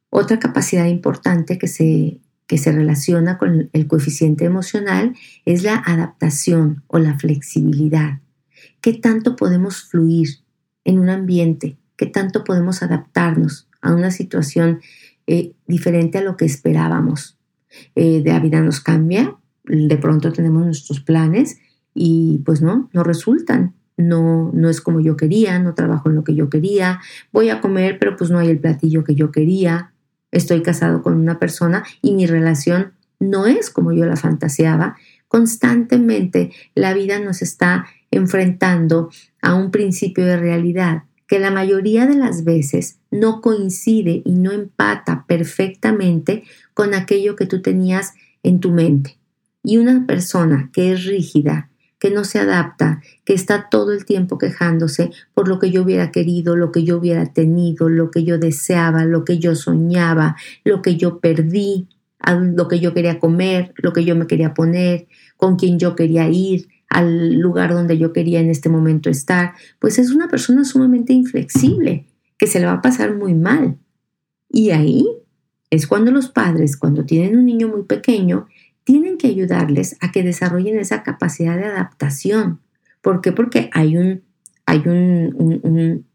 [0.10, 2.20] Otra capacidad importante que se,
[2.52, 8.20] que se relaciona con el coeficiente emocional es la adaptación o la flexibilidad.
[8.82, 10.28] ¿Qué tanto podemos fluir
[10.84, 11.78] en un ambiente?
[11.96, 14.82] ¿Qué tanto podemos adaptarnos a una situación
[15.28, 17.38] eh, diferente a lo que esperábamos?
[17.96, 21.58] Eh, de la vida nos cambia, de pronto tenemos nuestros planes
[21.94, 23.76] y pues no, no resultan.
[23.96, 27.00] No, no es como yo quería, no trabajo en lo que yo quería,
[27.32, 29.94] voy a comer, pero pues no hay el platillo que yo quería,
[30.32, 34.98] estoy casado con una persona y mi relación no es como yo la fantaseaba.
[35.28, 39.10] Constantemente la vida nos está enfrentando
[39.42, 44.52] a un principio de realidad que la mayoría de las veces no coincide y no
[44.52, 48.14] empata perfectamente con aquello que tú tenías
[48.44, 49.18] en tu mente.
[49.64, 51.71] Y una persona que es rígida,
[52.02, 56.12] que no se adapta, que está todo el tiempo quejándose por lo que yo hubiera
[56.12, 60.82] querido, lo que yo hubiera tenido, lo que yo deseaba, lo que yo soñaba, lo
[60.82, 61.88] que yo perdí,
[62.56, 66.28] lo que yo quería comer, lo que yo me quería poner, con quien yo quería
[66.28, 71.14] ir, al lugar donde yo quería en este momento estar, pues es una persona sumamente
[71.14, 72.08] inflexible,
[72.40, 73.78] que se le va a pasar muy mal.
[74.50, 75.08] Y ahí
[75.70, 78.48] es cuando los padres, cuando tienen un niño muy pequeño,
[78.84, 82.60] tienen que ayudarles a que desarrollen esa capacidad de adaptación.
[83.02, 83.32] ¿Por qué?
[83.32, 84.24] Porque hay un,
[84.66, 86.06] hay un, un,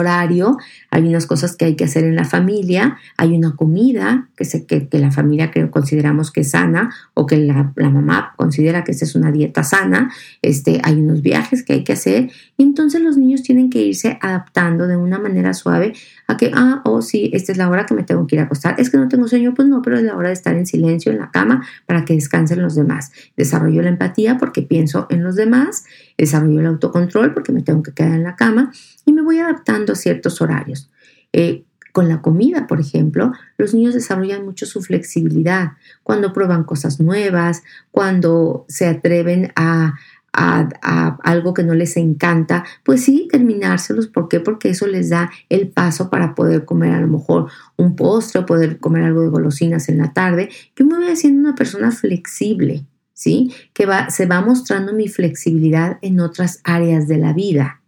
[0.00, 0.56] horario,
[0.90, 4.66] hay unas cosas que hay que hacer en la familia, hay una comida que, se,
[4.66, 9.04] que, la familia que consideramos que es sana o que la, mamá considera que esa
[9.04, 10.10] es una dieta sana,
[10.42, 14.18] este, hay unos viajes que hay que hacer y entonces los niños tienen que irse
[14.20, 15.92] adaptando de una manera suave
[16.26, 18.44] a que, ah, oh sí, esta es la hora que me tengo que ir a
[18.44, 20.66] acostar, es que no tengo sueño, pues no, pero es la hora de estar en
[20.66, 23.12] silencio en la cama para que descansen los demás.
[23.36, 25.84] Desarrollo la empatía porque pienso en los demás,
[26.16, 28.72] desarrollo el autocontrol porque me tengo que quedar en la cama
[29.04, 30.90] y me voy adaptando a ciertos horarios.
[31.32, 37.00] Eh, con la comida, por ejemplo, los niños desarrollan mucho su flexibilidad cuando prueban cosas
[37.00, 39.94] nuevas, cuando se atreven a,
[40.32, 44.06] algo que no les encanta, pues sí, terminárselos.
[44.06, 44.38] ¿Por qué?
[44.38, 48.46] Porque eso les da el paso para poder comer a lo mejor un postre o
[48.46, 50.48] poder comer algo de golosinas en la tarde.
[50.76, 53.52] Yo me voy haciendo una persona flexible, ¿sí?
[53.72, 57.79] Que va, se va mostrando mi flexibilidad en otras áreas de la vida.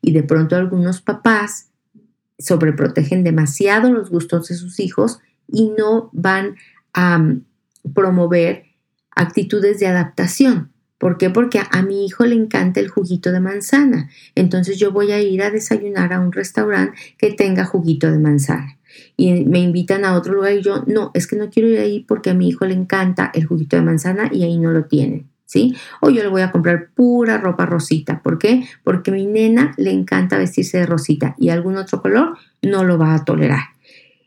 [0.00, 1.70] Y de pronto algunos papás
[2.38, 6.56] sobreprotegen demasiado los gustos de sus hijos y no van
[6.92, 7.44] a mm,
[7.94, 8.64] promover
[9.14, 10.72] actitudes de adaptación.
[10.98, 11.30] ¿Por qué?
[11.30, 14.10] Porque a, mi hijo le encanta el juguito de manzana.
[14.34, 18.78] Entonces yo voy a ir a desayunar a un restaurante que tenga juguito de manzana.
[19.16, 22.00] Y me invitan a otro lugar y yo, no, es que no quiero ir ahí
[22.00, 25.29] porque a mi hijo le encanta el juguito de manzana y ahí no lo tienen.
[25.50, 25.74] ¿Sí?
[26.00, 28.22] O yo le voy a comprar pura ropa rosita.
[28.22, 28.68] ¿Por qué?
[28.84, 32.98] Porque a mi nena le encanta vestirse de rosita y algún otro color no lo
[32.98, 33.64] va a tolerar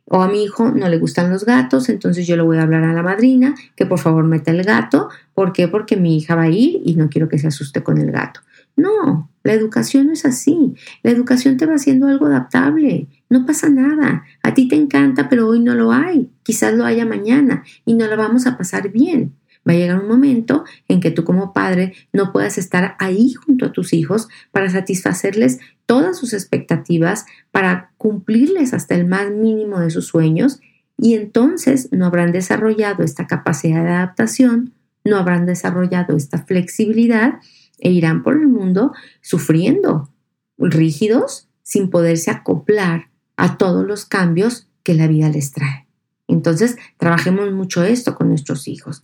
[0.05, 2.83] o a mi hijo no le gustan los gatos, entonces yo le voy a hablar
[2.83, 5.09] a la madrina que por favor meta el gato.
[5.33, 5.69] ¿Por qué?
[5.69, 8.41] Porque mi hija va a ir y no quiero que se asuste con el gato.
[8.75, 10.73] No, la educación no es así.
[11.03, 13.07] La educación te va haciendo algo adaptable.
[13.29, 14.23] No pasa nada.
[14.41, 16.29] A ti te encanta, pero hoy no lo hay.
[16.43, 19.33] Quizás lo haya mañana y no lo vamos a pasar bien.
[19.67, 23.65] Va a llegar un momento en que tú como padre no puedas estar ahí junto
[23.65, 29.89] a tus hijos para satisfacerles todas sus expectativas, para cumplirles hasta el más mínimo de
[29.89, 30.59] sus sueños
[30.97, 37.39] y entonces no habrán desarrollado esta capacidad de adaptación, no habrán desarrollado esta flexibilidad
[37.79, 40.09] e irán por el mundo sufriendo,
[40.57, 45.87] rígidos, sin poderse acoplar a todos los cambios que la vida les trae.
[46.27, 49.03] Entonces, trabajemos mucho esto con nuestros hijos.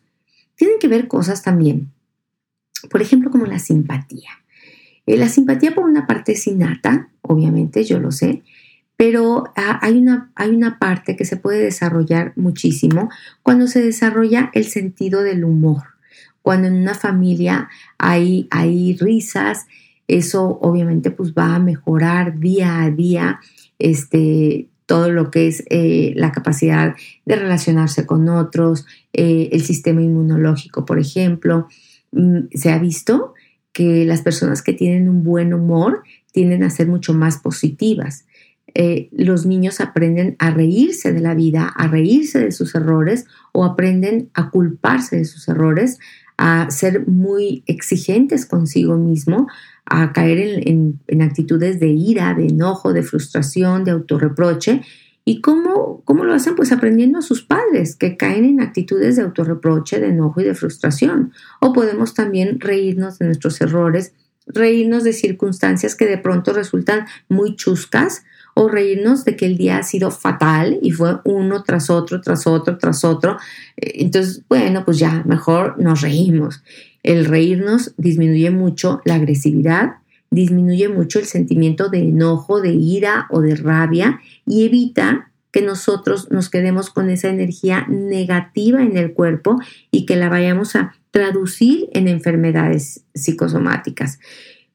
[0.60, 1.90] Tienen que ver cosas también,
[2.92, 4.30] por ejemplo, como la simpatía.
[5.06, 8.44] Eh, la simpatía por una parte es innata, obviamente, yo lo sé,
[8.98, 13.10] pero ah, hay, una, hay una parte que se puede desarrollar muchísimo
[13.42, 15.84] cuando se desarrolla el sentido del humor.
[16.42, 19.66] Cuando en una familia hay, hay risas,
[20.10, 23.40] eso obviamente pues va a mejorar día a día
[23.80, 30.02] este, todo lo que es eh, la capacidad de relacionarse con otros, eh, el sistema
[30.02, 31.68] inmunológico, por ejemplo.
[32.12, 33.36] Mm, se ha visto
[33.72, 38.26] que las personas que tienen un buen humor tienden a ser mucho más positivas.
[38.74, 43.66] Eh, los niños aprenden a reírse de la vida, a reírse de sus errores o
[43.66, 46.00] aprenden a culparse de sus errores,
[46.36, 49.46] a ser muy exigentes consigo mismo,
[49.90, 54.82] a caer en, actitudes de ira, de enojo, de frustración, de autorreproche.
[55.26, 56.56] ¿Y cómo, cómo lo hacen?
[56.56, 60.56] Pues aprendiendo a sus padres, que caen en actitudes de autorreproche, de enojo y de
[60.56, 61.34] frustración.
[61.60, 64.14] O podemos también reírnos de nuestros errores,
[64.48, 68.24] reírnos de circunstancias que de pronto resultan muy chuscas,
[68.60, 72.46] o reírnos de que el día ha sido fatal y fue uno tras otro, tras
[72.46, 73.38] otro, tras otro.
[73.78, 76.62] Eh, entonces, bueno, pues ya, mejor nos reímos.
[77.04, 79.96] El reírnos disminuye mucho la agresividad,
[80.32, 86.30] disminuye mucho el sentimiento de enojo, de ira o de rabia y evita que nosotros
[86.30, 89.60] nos quedemos con esa energía negativa en el cuerpo
[89.92, 94.20] y que la vayamos a traducir en enfermedades psicosomáticas.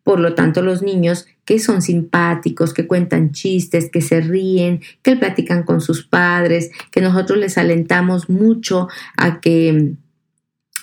[0.02, 5.16] Por lo tanto, los niños que son simpáticos, que cuentan chistes, que se ríen, que
[5.16, 9.94] platican con sus padres, que nosotros les alentamos mucho a que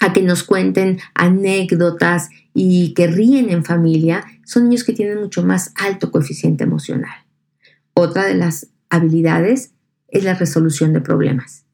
[0.02, 5.45] a que nos cuenten anécdotas y que ríen en familia, son niños que tienen mucho
[5.45, 7.24] más alto coeficiente emocional.
[7.93, 9.74] Otra de las habilidades
[10.08, 11.66] es la resolución de problemas.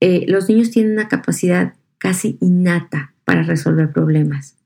[0.00, 4.56] Eh, los niños tienen una capacidad casi innata para resolver problemas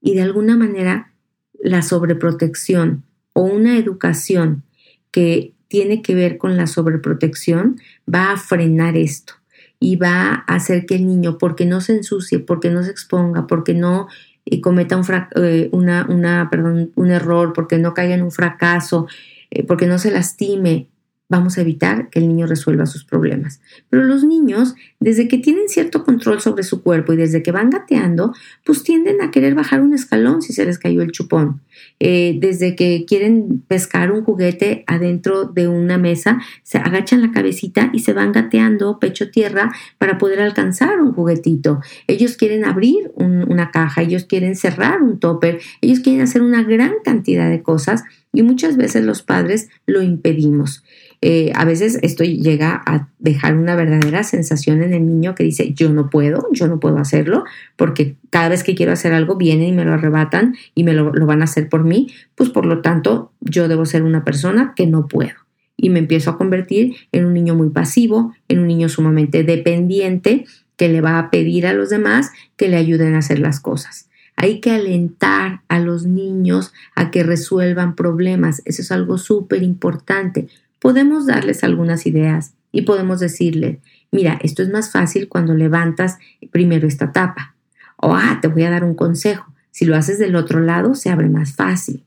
[0.00, 1.12] y de alguna manera
[1.60, 3.04] la sobreprotección
[3.34, 4.64] o una educación
[5.12, 7.80] que tiene que ver con la sobreprotección
[8.12, 9.34] va a frenar esto
[9.78, 13.46] y va a hacer que el niño, porque no se ensucie, porque no se exponga,
[13.46, 14.08] porque no
[14.46, 15.04] eh, cometa un,
[15.36, 19.06] eh, una, una, perdón, un error, porque no caiga en un fracaso,
[19.50, 20.88] eh, porque no se lastime,
[21.28, 23.60] vamos a evitar que el niño resuelva sus problemas.
[23.90, 27.70] Pero los niños, desde que tienen cierto control sobre su cuerpo y desde que van
[27.70, 28.32] gateando,
[28.64, 31.62] pues tienden a querer bajar un escalón si se les cayó el chupón.
[31.98, 37.90] Eh, desde que quieren pescar un juguete adentro de una mesa, se agachan la cabecita
[37.92, 41.80] y se van gateando pecho tierra para poder alcanzar un juguetito.
[42.06, 46.92] Ellos quieren abrir una caja, ellos quieren cerrar un topper, ellos quieren hacer una gran
[47.04, 48.04] cantidad de cosas
[48.36, 50.84] y muchas veces los padres lo impedimos.
[51.22, 55.72] Eh, a veces esto llega a dejar una verdadera sensación en el niño que dice,
[55.72, 57.44] yo no puedo, yo no puedo hacerlo,
[57.76, 61.14] porque cada vez que quiero hacer algo vienen y me lo arrebatan y me lo,
[61.14, 64.74] lo van a hacer por mí, pues por lo tanto yo debo ser una persona
[64.76, 65.32] que no puedo.
[65.78, 70.44] Y me empiezo a convertir en un niño muy pasivo, en un niño sumamente dependiente,
[70.76, 74.10] que le va a pedir a los demás que le ayuden a hacer las cosas.
[74.36, 78.62] Hay que alentar a los niños a que resuelvan problemas.
[78.64, 80.48] Eso es algo súper importante
[80.86, 83.80] podemos darles algunas ideas y podemos decirle,
[84.12, 86.18] mira, esto es más fácil cuando levantas
[86.50, 87.56] primero esta tapa.
[87.96, 89.52] O, ah, te voy a dar un consejo.
[89.70, 92.04] Si lo haces del otro lado, se abre más fácil.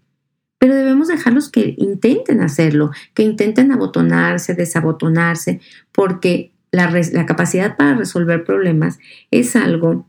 [0.59, 5.59] Pero debemos dejarlos que intenten hacerlo, que intenten abotonarse, desabotonarse,
[5.91, 8.99] porque la, la capacidad para resolver problemas
[9.31, 10.07] es algo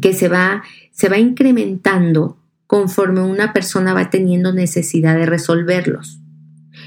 [0.00, 6.20] que se va, se va incrementando conforme una persona va teniendo necesidad de resolverlos.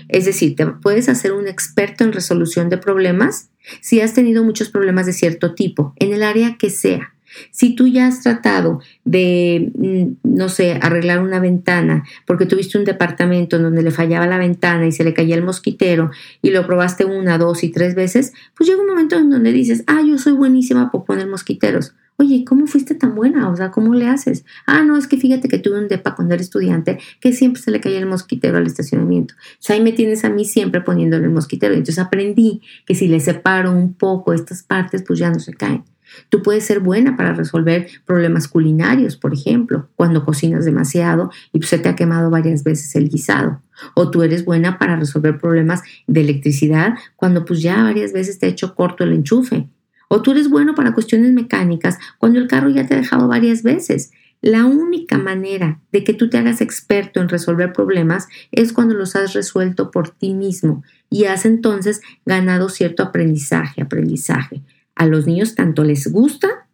[0.07, 3.49] Es decir, te puedes hacer un experto en resolución de problemas
[3.81, 7.13] si has tenido muchos problemas de cierto tipo, en el área que sea.
[7.51, 12.85] Si tú ya has tratado de, mm, no sé, arreglar una ventana porque tuviste un
[12.85, 16.09] departamento en donde le fallaba la ventana y se le caía el mosquitero
[16.41, 19.83] y lo probaste una, dos y tres veces, pues llega un momento en donde dices,
[19.85, 21.93] ah, yo soy buenísima por poner mosquiteros.
[22.21, 23.49] Oye, ¿cómo fuiste tan buena?
[23.49, 24.43] O sea, ¿cómo le haces?
[24.65, 27.71] Ah, no, es que fíjate que tuve un depa cuando era estudiante que siempre se
[27.71, 29.35] le caía el mosquitero al estacionamiento.
[29.35, 31.75] O sea, ahí me tienes a mí siempre poniéndole el mosquitero.
[31.75, 35.85] Entonces aprendí que si le separo un poco estas partes, pues ya no se caen.
[36.27, 41.79] Tú puedes ser buena para resolver problemas culinarios, por ejemplo, cuando cocinas demasiado y se
[41.79, 43.61] te ha quemado varias veces el guisado.
[43.93, 48.47] O tú eres buena para resolver problemas de electricidad cuando pues ya varias veces te
[48.47, 49.69] ha hecho corto el enchufe
[50.09, 53.63] o tú eres bueno para cuestiones mecánicas cuando el carro ya te ha dejado varias
[53.63, 54.11] veces.
[54.41, 59.15] La única manera de que tú te hagas experto en resolver problemas es cuando los
[59.15, 64.61] has resuelto por ti mismo y has entonces ganado cierto aprendizaje, aprendizaje.
[64.95, 66.67] A los niños tanto les gusta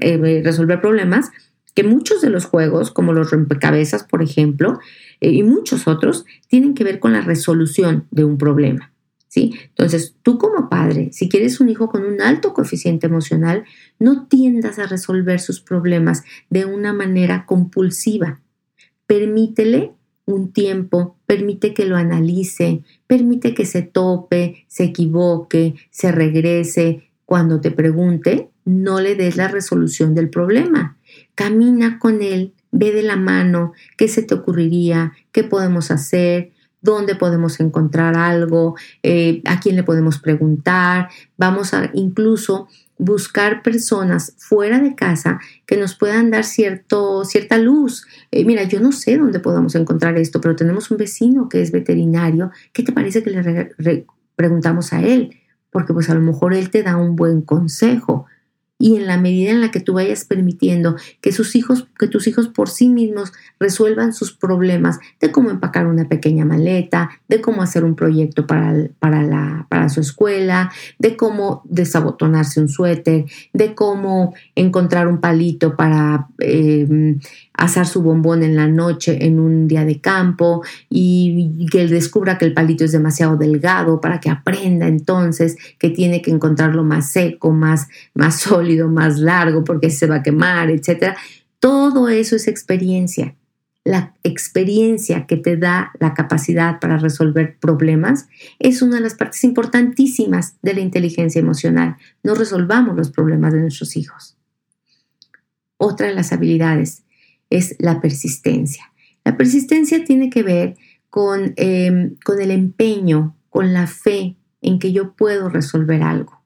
[0.00, 1.30] eh, resolver problemas
[1.74, 4.78] que muchos de los juegos, como los rompecabezas, por ejemplo,
[5.20, 8.93] eh, y muchos otros, tienen que ver con la resolución de un problema.
[9.36, 13.64] Entonces, tú como padre, si quieres un hijo con un alto coeficiente emocional,
[13.98, 18.40] no tiendas a resolver sus problemas de una manera compulsiva.
[19.06, 19.92] Permítele
[20.26, 27.10] un tiempo, permite que lo analice, permite que se tope, se equivoque, se regrese.
[27.26, 30.96] Cuando te pregunte, no le des la resolución del problema.
[31.34, 36.52] Camina con él, ve de la mano, qué se te ocurriría, qué podemos hacer,
[36.84, 41.08] dónde podemos encontrar algo, eh, a quién le podemos preguntar.
[41.36, 42.68] Vamos a incluso
[42.98, 48.06] buscar personas fuera de casa que nos puedan dar cierto, cierta luz.
[48.30, 51.72] Eh, mira, yo no sé dónde podamos encontrar esto, pero tenemos un vecino que es
[51.72, 52.52] veterinario.
[52.72, 53.30] ¿Qué te parece que
[53.78, 54.06] le
[54.36, 55.36] preguntamos a él?
[55.70, 58.26] Porque pues a lo mejor él te da un buen consejo
[58.78, 62.26] y en la medida en la que tú vayas permitiendo que sus hijos, que tus
[62.26, 67.62] hijos por sí mismos resuelvan sus problemas de cómo empacar una pequeña maleta, de cómo
[67.62, 73.74] hacer un proyecto para, para, la, para su escuela, de cómo desabotonarse un suéter, de
[73.74, 77.16] cómo encontrar un palito para eh,
[77.54, 82.36] asar su bombón en la noche en un día de campo y que él descubra
[82.36, 87.10] que el palito es demasiado delgado para que aprenda entonces que tiene que encontrarlo más
[87.10, 91.16] seco, más, más sólido, más largo porque se va a quemar, etc.
[91.60, 93.36] Todo eso es experiencia.
[93.84, 98.28] La experiencia que te da la capacidad para resolver problemas
[98.58, 101.96] es una de las partes importantísimas de la inteligencia emocional.
[102.22, 104.38] No resolvamos los problemas de nuestros hijos.
[105.76, 107.04] Otra de las habilidades
[107.50, 108.92] es la persistencia.
[109.24, 110.76] La persistencia tiene que ver
[111.10, 116.42] con, em, con el empeño, con la fe en que yo puedo resolver algo.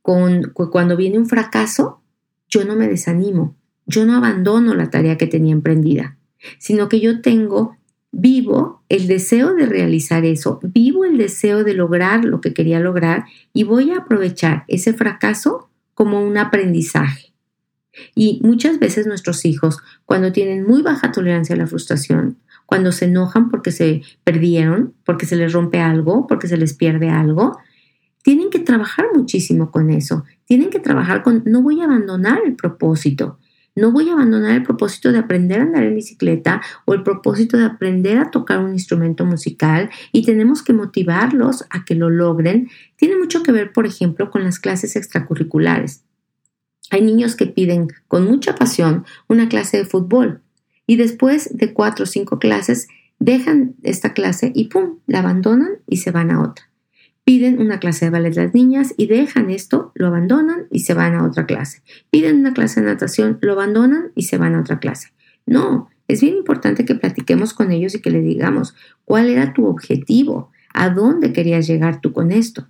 [0.00, 2.02] Con, cuando viene un fracaso,
[2.48, 3.56] yo no me desanimo,
[3.86, 6.16] yo no abandono la tarea que tenía emprendida,
[6.58, 7.76] sino que yo tengo
[8.12, 13.24] vivo el deseo de realizar eso, vivo el deseo de lograr lo que quería lograr
[13.52, 17.31] y voy a aprovechar ese fracaso como un aprendizaje.
[18.14, 23.04] Y muchas veces nuestros hijos, cuando tienen muy baja tolerancia a la frustración, cuando se
[23.04, 27.58] enojan porque se perdieron, porque se les rompe algo, porque se les pierde algo,
[28.22, 30.24] tienen que trabajar muchísimo con eso.
[30.46, 33.38] Tienen que trabajar con, no voy a abandonar el propósito.
[33.74, 37.56] No voy a abandonar el propósito de aprender a andar en bicicleta o el propósito
[37.56, 42.68] de aprender a tocar un instrumento musical y tenemos que motivarlos a que lo logren.
[42.96, 46.04] Tiene mucho que ver, por ejemplo, con las clases extracurriculares.
[46.92, 50.42] Hay niños que piden con mucha pasión una clase de fútbol
[50.86, 52.86] y después de cuatro o cinco clases
[53.18, 54.98] dejan esta clase y ¡pum!
[55.06, 56.68] la abandonan y se van a otra.
[57.24, 61.14] Piden una clase de ballet las niñas y dejan esto, lo abandonan y se van
[61.14, 61.82] a otra clase.
[62.10, 65.14] Piden una clase de natación, lo abandonan y se van a otra clase.
[65.46, 68.74] No, es bien importante que platiquemos con ellos y que le digamos
[69.06, 72.68] cuál era tu objetivo, a dónde querías llegar tú con esto.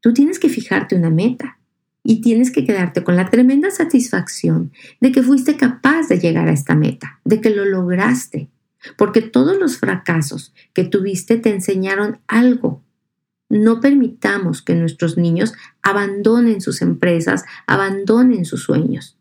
[0.00, 1.58] Tú tienes que fijarte una meta
[2.04, 6.52] y tienes que quedarte con la tremenda satisfacción de que fuiste capaz de llegar a
[6.52, 8.48] esta meta, de que lo lograste,
[8.96, 12.82] porque todos los fracasos que tuviste te enseñaron algo.
[13.48, 19.16] No permitamos que nuestros niños abandonen sus empresas, abandonen sus sueños.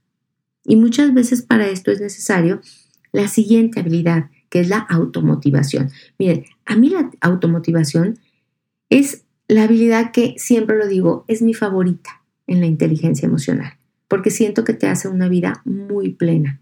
[0.63, 2.61] Y muchas veces para esto es necesario
[3.11, 5.91] la siguiente habilidad, que es la automotivación.
[6.17, 8.19] Miren, a mí la automotivación
[8.89, 12.20] es la habilidad que siempre lo digo, es mi favorita
[12.52, 13.74] en la inteligencia emocional,
[14.08, 16.60] porque siento que te hace una vida muy plena.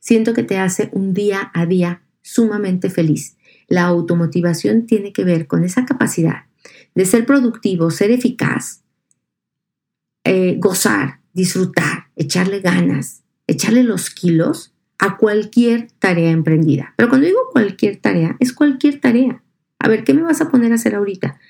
[0.00, 3.36] Siento que te hace un día a día sumamente feliz.
[3.68, 6.44] La automotivación tiene que ver con esa capacidad
[6.94, 8.82] de ser productivo, ser eficaz,
[10.24, 16.94] eh, gozar, disfrutar, echarle ganas, echarle los kilos a cualquier tarea emprendida.
[16.96, 19.42] Pero cuando digo cualquier tarea, es cualquier tarea.
[19.80, 21.40] A ver, ¿qué me vas a poner a hacer ahorita?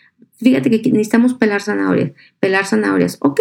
[0.43, 3.19] Fíjate que necesitamos pelar zanahorias, pelar zanahorias.
[3.21, 3.41] Ok,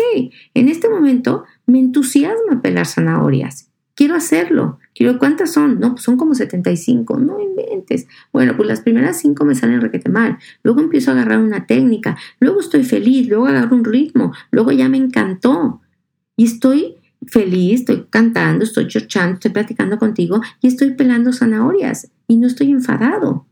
[0.54, 3.72] en este momento me entusiasma pelar zanahorias.
[3.96, 4.80] Quiero hacerlo.
[4.94, 5.80] Quiero, ¿cuántas son?
[5.80, 7.20] No, pues son como 75.
[7.20, 8.08] No inventes.
[8.32, 10.38] Bueno, pues las primeras cinco me salen requete mal.
[10.64, 12.18] Luego empiezo a agarrar una técnica.
[12.40, 13.28] Luego estoy feliz.
[13.28, 14.32] Luego agarro un ritmo.
[14.52, 15.82] Luego ya me encantó.
[16.36, 16.96] Y estoy
[17.28, 22.12] feliz, estoy cantando, estoy chorchando, estoy platicando contigo y estoy pelando zanahorias.
[22.28, 23.46] Y no estoy enfadado.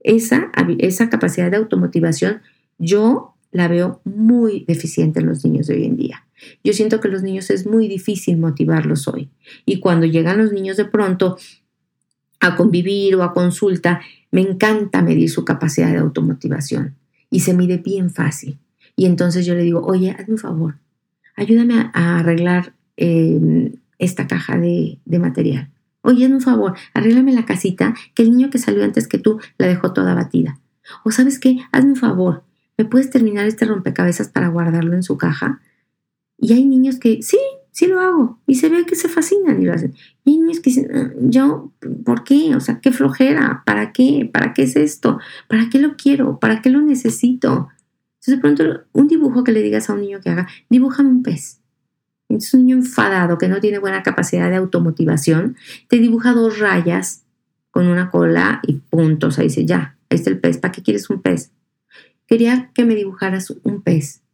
[0.00, 2.42] Esa, esa capacidad de automotivación
[2.78, 6.26] yo la veo muy deficiente en los niños de hoy en día.
[6.62, 9.30] Yo siento que los niños es muy difícil motivarlos hoy.
[9.64, 11.36] Y cuando llegan los niños de pronto
[12.40, 14.00] a convivir o a consulta,
[14.30, 16.96] me encanta medir su capacidad de automotivación
[17.30, 18.58] y se mide bien fácil.
[18.96, 20.78] Y entonces yo le digo, oye, hazme un favor,
[21.36, 25.70] ayúdame a, arreglar em, esta caja de, de material.
[26.02, 29.38] Oye, hazme un favor, arréglame la casita que el niño que salió antes que tú
[29.58, 30.60] la dejó toda batida.
[31.04, 32.44] O sabes qué, hazme un favor,
[32.76, 35.60] ¿me puedes terminar este rompecabezas para guardarlo en su caja?
[36.38, 37.38] Y hay niños que, sí,
[37.70, 38.38] sí lo hago.
[38.46, 39.94] Y se ve que se fascinan y lo hacen.
[40.24, 41.72] Niños que dicen, ah, yo,
[42.04, 42.54] ¿por qué?
[42.56, 44.28] O sea, qué flojera, ¿para qué?
[44.32, 45.18] ¿Para qué es esto?
[45.48, 46.38] ¿Para qué lo quiero?
[46.38, 47.68] ¿Para qué lo necesito?
[48.24, 51.22] Entonces de pronto un dibujo que le digas a un niño que haga, dibújame un
[51.22, 51.60] pez.
[52.28, 55.56] Entonces un niño enfadado que no tiene buena capacidad de automotivación,
[55.88, 57.24] te dibuja dos rayas
[57.70, 59.38] con una cola y puntos.
[59.38, 60.58] Ahí dice, ya, ahí está el pez.
[60.58, 61.50] ¿Para qué quieres un pez?
[62.26, 64.24] Quería que me dibujaras un pez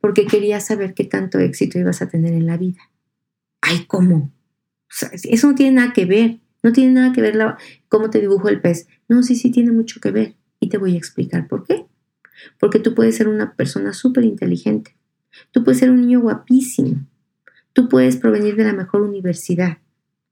[0.00, 2.90] porque quería saber qué tanto éxito ibas a tener en la vida.
[3.60, 4.32] Ay, ¿cómo?
[5.22, 6.40] eso no tiene nada que ver.
[6.62, 7.38] No tiene nada que ver
[7.88, 8.86] cómo te dibujo el pez.
[9.08, 10.34] No, sí, sí tiene mucho que ver.
[10.60, 11.86] Y te voy a explicar por qué.
[12.58, 14.96] Porque tú puedes ser una persona súper inteligente.
[15.50, 17.06] Tú puedes ser un niño guapísimo.
[17.72, 19.78] Tú puedes provenir de la mejor universidad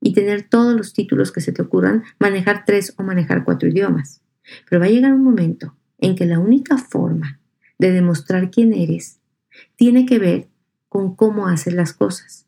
[0.00, 4.20] y tener todos los títulos que se te ocurran, manejar tres o manejar cuatro idiomas.
[4.68, 7.38] Pero va a llegar un momento en que la única forma
[7.78, 9.20] de demostrar quién eres
[9.76, 10.48] tiene que ver
[10.88, 12.46] con cómo haces las cosas.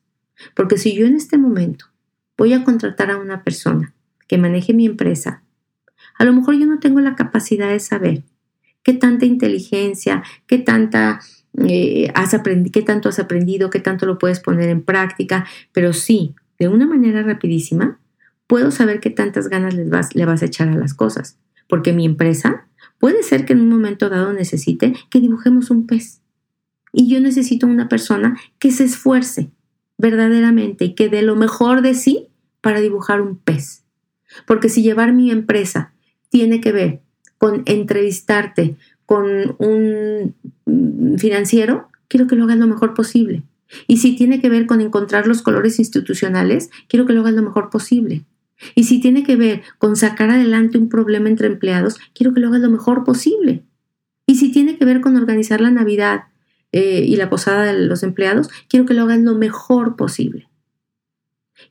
[0.55, 1.87] Porque si yo en este momento
[2.37, 3.95] voy a contratar a una persona
[4.27, 5.43] que maneje mi empresa,
[6.19, 8.25] a lo mejor yo no tengo la capacidad de saber
[8.83, 11.21] qué tanta inteligencia, qué tanta
[11.67, 12.37] eh, has
[12.73, 16.87] qué tanto has aprendido, qué tanto lo puedes poner en práctica, pero sí, de una
[16.87, 18.01] manera rapidísima,
[18.47, 21.39] puedo saber qué tantas ganas le vas a echar a las cosas.
[21.69, 22.67] Porque mi empresa
[23.03, 26.21] puede ser que en un momento dado necesite que dibujemos un pez.
[26.93, 29.51] Y yo necesito una persona que se esfuerce
[29.99, 32.29] verdaderamente y que dé lo mejor de sí
[32.61, 33.83] para dibujar un pez.
[34.47, 35.93] Porque si llevar mi empresa
[36.29, 37.01] tiene que ver
[37.39, 40.37] con entrevistarte con un
[41.19, 43.43] financiero, quiero que lo hagas lo mejor posible.
[43.89, 47.43] Y si tiene que ver con encontrar los colores institucionales, quiero que lo hagas lo
[47.43, 48.25] mejor posible.
[48.75, 52.49] Y si tiene que ver con sacar adelante un problema entre empleados, quiero que lo
[52.49, 53.65] hagas lo mejor posible.
[54.27, 56.25] Y si tiene que ver con organizar la Navidad
[56.73, 60.49] eh, y la posada de los empleados, quiero que lo hagan lo mejor posible.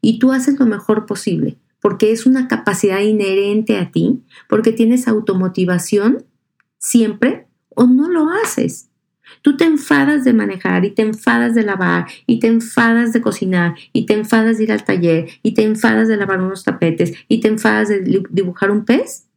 [0.01, 5.07] Y tú haces lo mejor posible porque es una capacidad inherente a ti, porque tienes
[5.07, 6.23] automotivación
[6.77, 8.90] siempre o no lo haces.
[9.41, 13.75] Tú te enfadas de manejar y te enfadas de lavar y te enfadas de cocinar
[13.93, 17.41] y te enfadas de ir al taller y te enfadas de lavar unos tapetes y
[17.41, 19.27] te enfadas de dibujar un pez.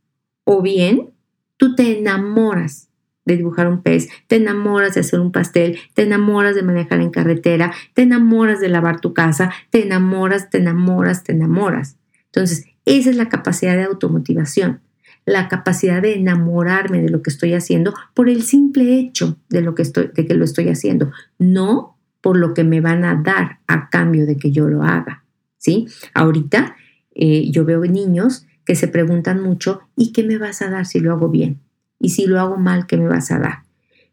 [0.44, 1.10] O bien,
[1.56, 2.88] tú te enamoras
[3.24, 7.10] de dibujar un pez, te enamoras de hacer un pastel, te enamoras de manejar en
[7.10, 11.96] carretera, te enamoras de lavar tu casa, te enamoras, te enamoras, te enamoras.
[12.26, 14.80] Entonces, esa es la capacidad de automotivación,
[15.26, 19.74] la capacidad de enamorarme de lo que estoy haciendo por el simple hecho de, lo
[19.74, 23.60] que, estoy, de que lo estoy haciendo, no por lo que me van a dar
[23.66, 25.24] a cambio de que yo lo haga.
[25.58, 25.86] ¿sí?
[26.14, 26.76] Ahorita
[27.14, 31.00] eh, yo veo niños que se preguntan mucho, ¿y qué me vas a dar si
[31.00, 31.60] lo hago bien?
[32.04, 33.62] y si lo hago mal, ¿qué me vas a dar?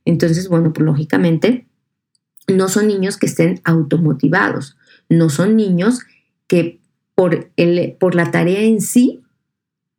[0.06, 1.68] Entonces, bueno, pues lógicamente
[2.48, 4.78] no son niños que estén automotivados,
[5.10, 6.00] no son niños
[6.48, 6.80] que
[7.16, 9.22] por, el, por la tarea en sí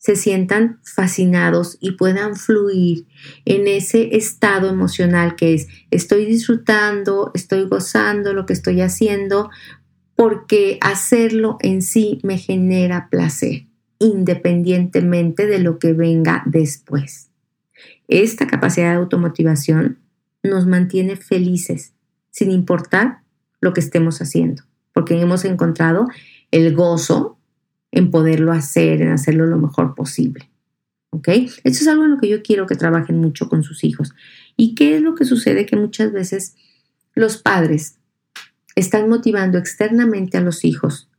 [0.02, 3.06] se sientan fascinados y puedan fluir
[3.44, 9.48] en ese estado emocional que es estoy disfrutando, estoy gozando lo que estoy haciendo,
[10.16, 13.66] porque hacerlo en sí me genera placer,
[14.00, 17.30] independientemente de lo que venga después.
[18.08, 20.00] Esta capacidad de automotivación
[20.42, 21.94] nos mantiene felices,
[22.32, 23.22] sin importar
[23.60, 26.08] lo que estemos haciendo, porque hemos encontrado
[26.50, 27.38] el gozo
[27.92, 30.50] en poderlo hacer, en hacerlo lo mejor posible.
[31.10, 31.28] ¿Ok?
[31.28, 34.14] Esto es algo en lo que yo quiero que trabajen mucho con sus hijos.
[34.56, 35.66] ¿Y qué es lo que sucede?
[35.66, 36.56] Que muchas veces
[37.14, 37.98] los padres
[38.74, 41.10] están motivando externamente a los hijos,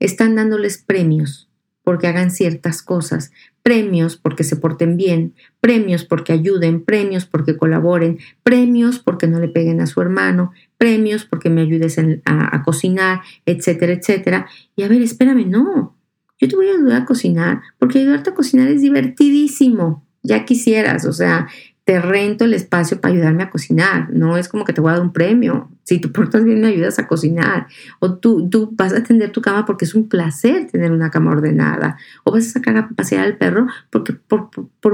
[0.00, 1.50] están dándoles premios,
[1.84, 8.18] porque hagan ciertas cosas, premios porque se porten bien, premios porque ayuden, premios porque colaboren,
[8.42, 13.92] premios porque no le peguen a su hermano, premios porque me ayudes a, cocinar, etcétera,
[13.92, 14.46] etcétera.
[14.76, 15.96] Y a ver, espérame, no,
[16.42, 20.04] yo te voy a ayudar a cocinar porque ayudarte a cocinar es divertidísimo.
[20.24, 21.46] Ya quisieras, o sea,
[21.84, 24.10] te rento el espacio para ayudarme a cocinar.
[24.12, 25.70] No es como que te voy a dar un premio.
[25.84, 27.68] Si tú portas bien, me ayudas a cocinar.
[28.00, 31.30] O tú, tú vas a atender tu cama porque es un placer tener una cama
[31.30, 31.96] ordenada.
[32.24, 34.50] O vas a sacar a pasear al perro porque por,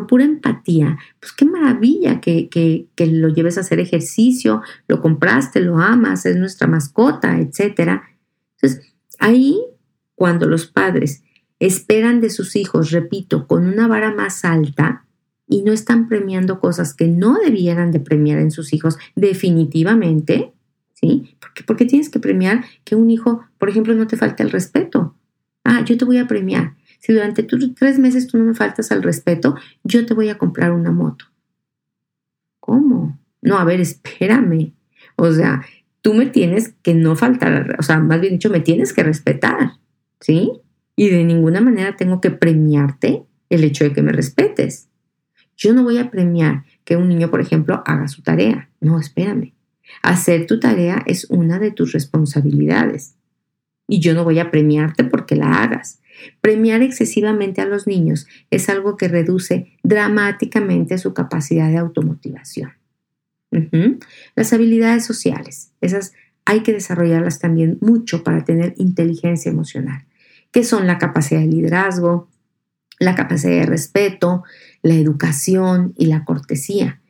[0.06, 0.98] pura empatía.
[1.18, 6.26] Pues qué maravilla que, que, que, lo lleves a hacer ejercicio, lo compraste, lo amas,
[6.26, 8.02] es nuestra mascota, etc.
[8.60, 9.58] Entonces, ahí,
[10.14, 11.22] cuando los padres
[11.60, 15.04] esperan de sus hijos, repito, con una vara más alta,
[15.48, 20.52] y no están premiando cosas que no debieran de premiar en sus hijos definitivamente,
[20.92, 21.36] ¿sí?
[21.40, 25.14] Porque, porque tienes que premiar que un hijo, por ejemplo, no te falte el respeto.
[25.64, 26.76] Ah, yo te voy a premiar.
[27.00, 30.72] Si durante tres meses tú no me faltas al respeto, yo te voy a comprar
[30.72, 31.26] una moto.
[32.60, 33.18] ¿Cómo?
[33.40, 34.74] No, a ver, espérame.
[35.16, 35.64] O sea,
[36.02, 39.72] tú me tienes que no faltar, o sea, más bien dicho, me tienes que respetar,
[40.20, 40.52] ¿sí?
[40.98, 44.88] Y de ninguna manera tengo que premiarte el hecho de que me respetes.
[45.56, 48.68] Yo no voy a premiar que un niño, por ejemplo, haga su tarea.
[48.80, 49.54] No, espérame.
[50.02, 53.14] Hacer tu tarea es una de tus responsabilidades.
[53.86, 56.00] Y yo no voy a premiarte porque la hagas.
[56.40, 62.72] Premiar excesivamente a los niños es algo que reduce dramáticamente su capacidad de automotivación.
[64.34, 66.12] Las habilidades sociales, esas
[66.44, 70.07] hay que desarrollarlas también mucho para tener inteligencia emocional,
[70.52, 72.28] que son la capacidad de liderazgo,
[72.98, 74.44] la capacidad de respeto,
[74.82, 77.00] la educación y la cortesía.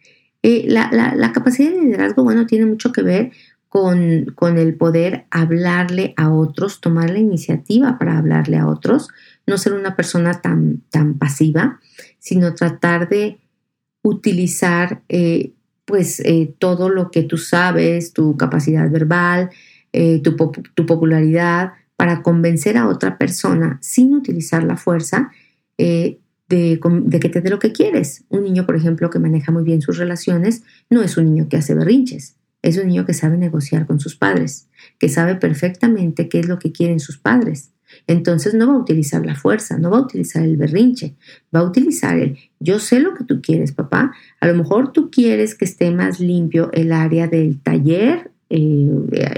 [0.43, 3.33] Eh, la, capacidad de liderazgo, bueno, tiene mucho que ver
[3.69, 9.09] con, con, el poder hablarle a otros, tomar la iniciativa para hablarle a otros,
[9.47, 11.81] no ser una persona tan, tan pasiva,
[12.19, 13.39] sino tratar de
[14.03, 15.53] utilizar eh,
[15.85, 19.51] pues eh, todo lo que tú sabes, tu capacidad verbal,
[20.23, 20.37] tu,
[20.75, 25.33] tu, popularidad, para convencer a otra persona sin utilizar la fuerza
[25.77, 28.25] de, que te dé lo que quieres.
[28.29, 31.57] Un niño, por ejemplo, que maneja muy bien sus relaciones, no es un niño que
[31.57, 34.69] hace berrinches, es un niño que sabe negociar con sus padres,
[35.01, 37.73] que sabe perfectamente qué es lo que quieren sus padres.
[38.07, 41.17] Entonces no va a utilizar la fuerza, no va a utilizar el berrinche,
[41.53, 44.13] va a utilizar el yo sé lo que tú quieres, papá.
[44.41, 48.91] A lo mejor tú quieres que esté más limpio el área del taller eh,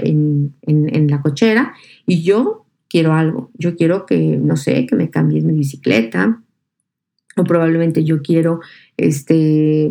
[0.03, 1.73] en, en la cochera
[2.05, 3.51] y yo quiero algo.
[3.53, 6.41] Yo quiero que, no sé, que me cambies mi bicicleta,
[7.37, 8.59] o probablemente yo quiero,
[8.97, 9.89] este,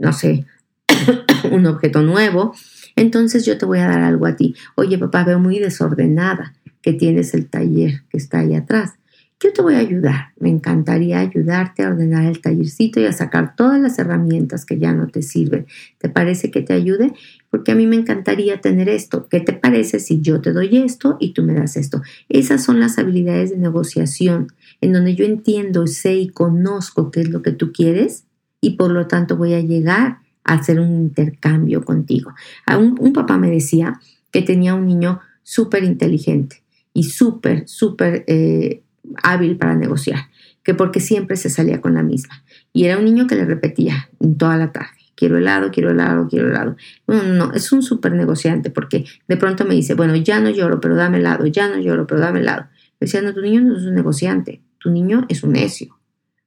[0.00, 0.46] no sé,
[1.52, 2.54] un objeto nuevo.
[2.96, 4.54] Entonces yo te voy a dar algo a ti.
[4.74, 8.94] Oye, papá, veo muy desordenada que tienes el taller que está ahí atrás
[9.42, 10.32] yo te voy a ayudar.
[10.38, 14.92] Me encantaría ayudarte a ordenar el tallercito y a sacar todas las herramientas que ya
[14.92, 15.66] no te sirven.
[15.98, 17.14] ¿Te parece que te ayude?
[17.48, 19.28] Porque a mí me encantaría tener esto.
[19.30, 22.02] ¿Qué te parece si yo te doy esto y tú me das esto?
[22.28, 24.48] Esas son las habilidades de negociación
[24.82, 28.24] en donde yo entiendo, sé y conozco qué es lo que tú quieres
[28.60, 32.34] y por lo tanto voy a llegar a hacer un intercambio contigo.
[32.66, 36.62] Un, un papá me decía que tenía un niño súper inteligente
[36.92, 38.24] y súper, súper...
[38.26, 38.82] Eh,
[39.22, 40.28] hábil para negociar,
[40.62, 42.44] que porque siempre se salía con la misma.
[42.72, 46.48] Y era un niño que le repetía toda la tarde, quiero helado, quiero helado, quiero
[46.48, 46.76] helado.
[47.06, 50.80] No, no, es un súper negociante porque de pronto me dice, bueno, ya no lloro,
[50.80, 52.66] pero dame helado, ya no lloro, pero dame helado.
[52.98, 55.98] Decía, no, tu niño no es un negociante, tu niño es un necio,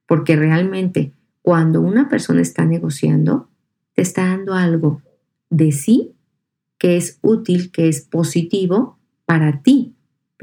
[0.06, 1.12] porque realmente
[1.42, 3.48] cuando una persona está negociando,
[3.94, 5.02] te está dando algo
[5.50, 6.14] de sí
[6.84, 9.93] que es útil, que es positivo para ti,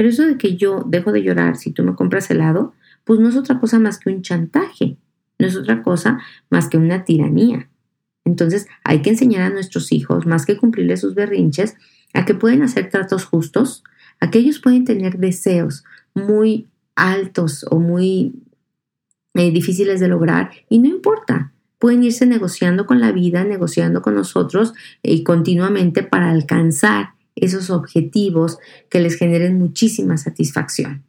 [0.01, 2.73] pero eso de que yo dejo de llorar si tú me compras helado,
[3.03, 4.97] pues no es otra cosa más que un chantaje,
[5.37, 6.17] no es otra cosa
[6.49, 7.69] más que una tiranía.
[8.25, 11.75] Entonces hay que enseñar a nuestros hijos, más que cumplirles sus berrinches,
[12.15, 13.83] a que pueden hacer tratos justos,
[14.19, 15.83] a que ellos pueden tener deseos
[16.15, 18.41] muy altos o muy
[19.35, 24.15] eh, difíciles de lograr y no importa, pueden irse negociando con la vida, negociando con
[24.15, 24.73] nosotros
[25.03, 27.09] y continuamente para alcanzar
[27.41, 28.57] esos objetivos
[28.89, 31.03] que les generen muchísima satisfacción.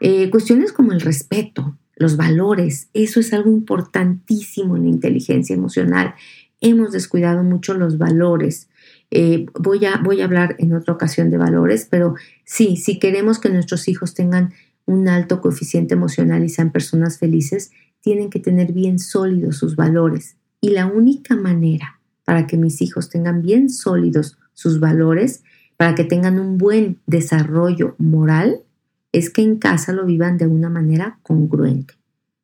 [0.00, 6.14] Eh, cuestiones como el respeto, los valores, eso es algo importantísimo en la inteligencia emocional.
[6.60, 8.68] Hemos descuidado mucho los valores.
[9.10, 12.14] Eh, voy, a, voy a hablar en otra ocasión de valores, pero
[12.44, 14.52] sí, si queremos que nuestros hijos tengan
[14.86, 17.70] un alto coeficiente emocional y sean personas felices,
[18.00, 20.36] tienen que tener bien sólidos sus valores.
[20.60, 25.42] Y la única manera para que mis hijos tengan bien sólidos sus valores
[25.76, 28.60] para que tengan un buen desarrollo moral
[29.12, 31.94] es que en casa lo vivan de una manera congruente.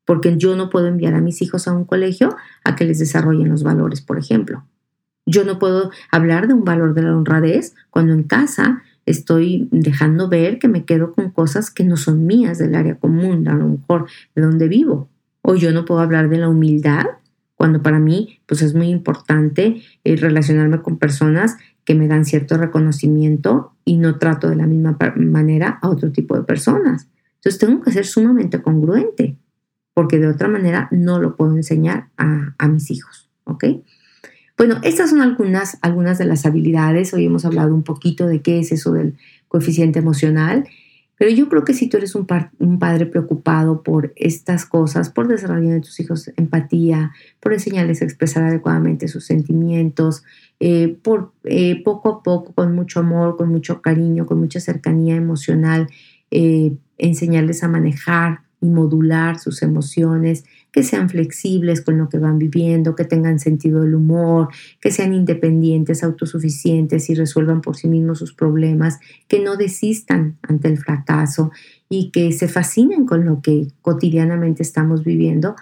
[0.04, 3.48] Porque yo no puedo enviar a mis hijos a un colegio a que les desarrollen
[3.48, 4.64] los valores, por ejemplo.
[5.26, 10.28] Yo no puedo hablar de un valor de la honradez cuando en casa estoy dejando
[10.28, 13.68] ver que me quedo con cosas que no son mías del área común, a lo
[13.68, 15.08] mejor de donde vivo.
[15.42, 17.06] O yo no puedo hablar de la humildad
[17.54, 22.56] cuando para mí pues es muy importante eh, relacionarme con personas que me dan cierto
[22.56, 27.08] reconocimiento y no trato de la misma manera a otro tipo de personas.
[27.36, 29.36] Entonces tengo que ser sumamente congruente,
[29.94, 33.64] porque de otra manera no lo puedo enseñar a, a mis hijos, ¿ok?
[34.56, 37.14] Bueno, estas son algunas, algunas de las habilidades.
[37.14, 39.16] Hoy hemos hablado un poquito de qué es eso del
[39.48, 40.64] coeficiente emocional
[41.20, 45.74] pero yo creo que si tú eres un, padre preocupado por estas cosas, por desarrollar
[45.74, 50.24] en tus hijos empatía, por enseñarles a expresar adecuadamente sus sentimientos,
[50.62, 55.16] eh, por eh, poco a poco, con mucho amor, con mucho cariño, con mucha cercanía
[55.16, 55.88] emocional,
[56.30, 62.38] eh, enseñarles a manejar y modular sus emociones, que sean flexibles con lo que van
[62.38, 64.48] viviendo, que tengan sentido del humor,
[64.82, 68.98] que sean independientes, autosuficientes y resuelvan por sí mismos sus problemas,
[69.28, 71.50] que no desistan ante el fracaso
[71.88, 75.56] y que se fascinen con lo que cotidianamente estamos viviendo,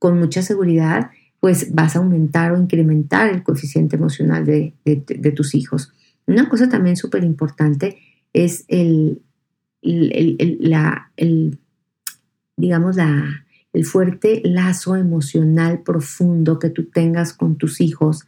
[0.00, 1.12] con mucha seguridad,
[1.42, 5.92] pues vas a aumentar o incrementar el coeficiente emocional de, tus hijos.
[6.24, 7.98] Una cosa también súper importante
[8.32, 9.22] es el,
[9.82, 11.10] la,
[12.56, 18.24] digamos, la, el fuerte lazo emocional profundo que tú tengas con tus hijos,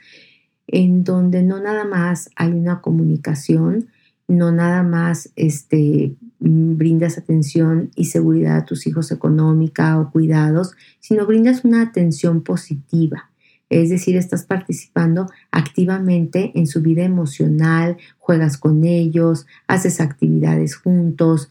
[0.66, 3.90] en donde no nada más hay una comunicación,
[4.26, 11.26] no nada más este, brindas atención y seguridad a tus hijos económica o cuidados, sino
[11.26, 13.30] brindas una atención positiva.
[13.70, 21.50] Es decir, estás participando activamente en su vida emocional, juegas con ellos, haces actividades juntos,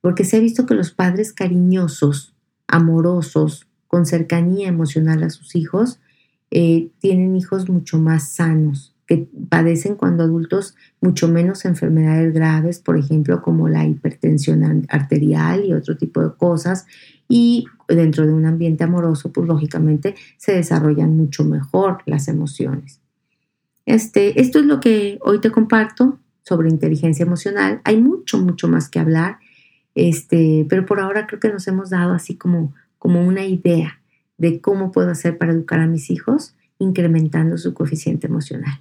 [0.00, 2.34] porque se ha visto que los padres cariñosos
[2.66, 6.00] amorosos, con cercanía emocional a sus hijos,
[6.50, 12.96] eh, tienen hijos mucho más sanos, que padecen cuando adultos mucho menos enfermedades graves, por
[12.96, 16.86] ejemplo, como la hipertensión arterial y otro tipo de cosas.
[17.28, 23.02] Y dentro de un ambiente amoroso, pues lógicamente se desarrollan mucho mejor las emociones.
[23.84, 27.82] Este, esto es lo que hoy te comparto sobre inteligencia emocional.
[27.84, 29.40] Hay mucho, mucho más que hablar.
[29.94, 34.00] Este, pero por ahora creo que nos hemos dado así como, como una idea
[34.38, 38.80] de cómo puedo hacer para educar a mis hijos incrementando su coeficiente emocional.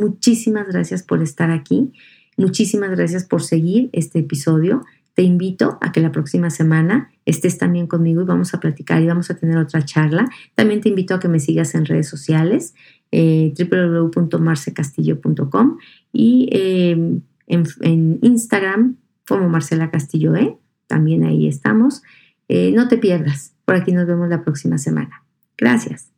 [0.00, 1.92] Muchísimas gracias por estar aquí.
[2.36, 4.84] Muchísimas gracias por seguir este episodio.
[5.14, 9.06] Te invito a que la próxima semana estés también conmigo y vamos a platicar y
[9.06, 10.26] vamos a tener otra charla.
[10.54, 12.74] También te invito a que me sigas en redes sociales,
[13.12, 15.76] eh, www.marcecastillo.com
[16.14, 18.96] y en, en Instagram
[19.28, 20.56] como Marcela Castillo E.
[20.86, 22.02] También ahí estamos.
[22.48, 23.54] Eh, no te pierdas.
[23.64, 25.24] Por aquí nos vemos la próxima semana.
[25.58, 26.10] Gracias.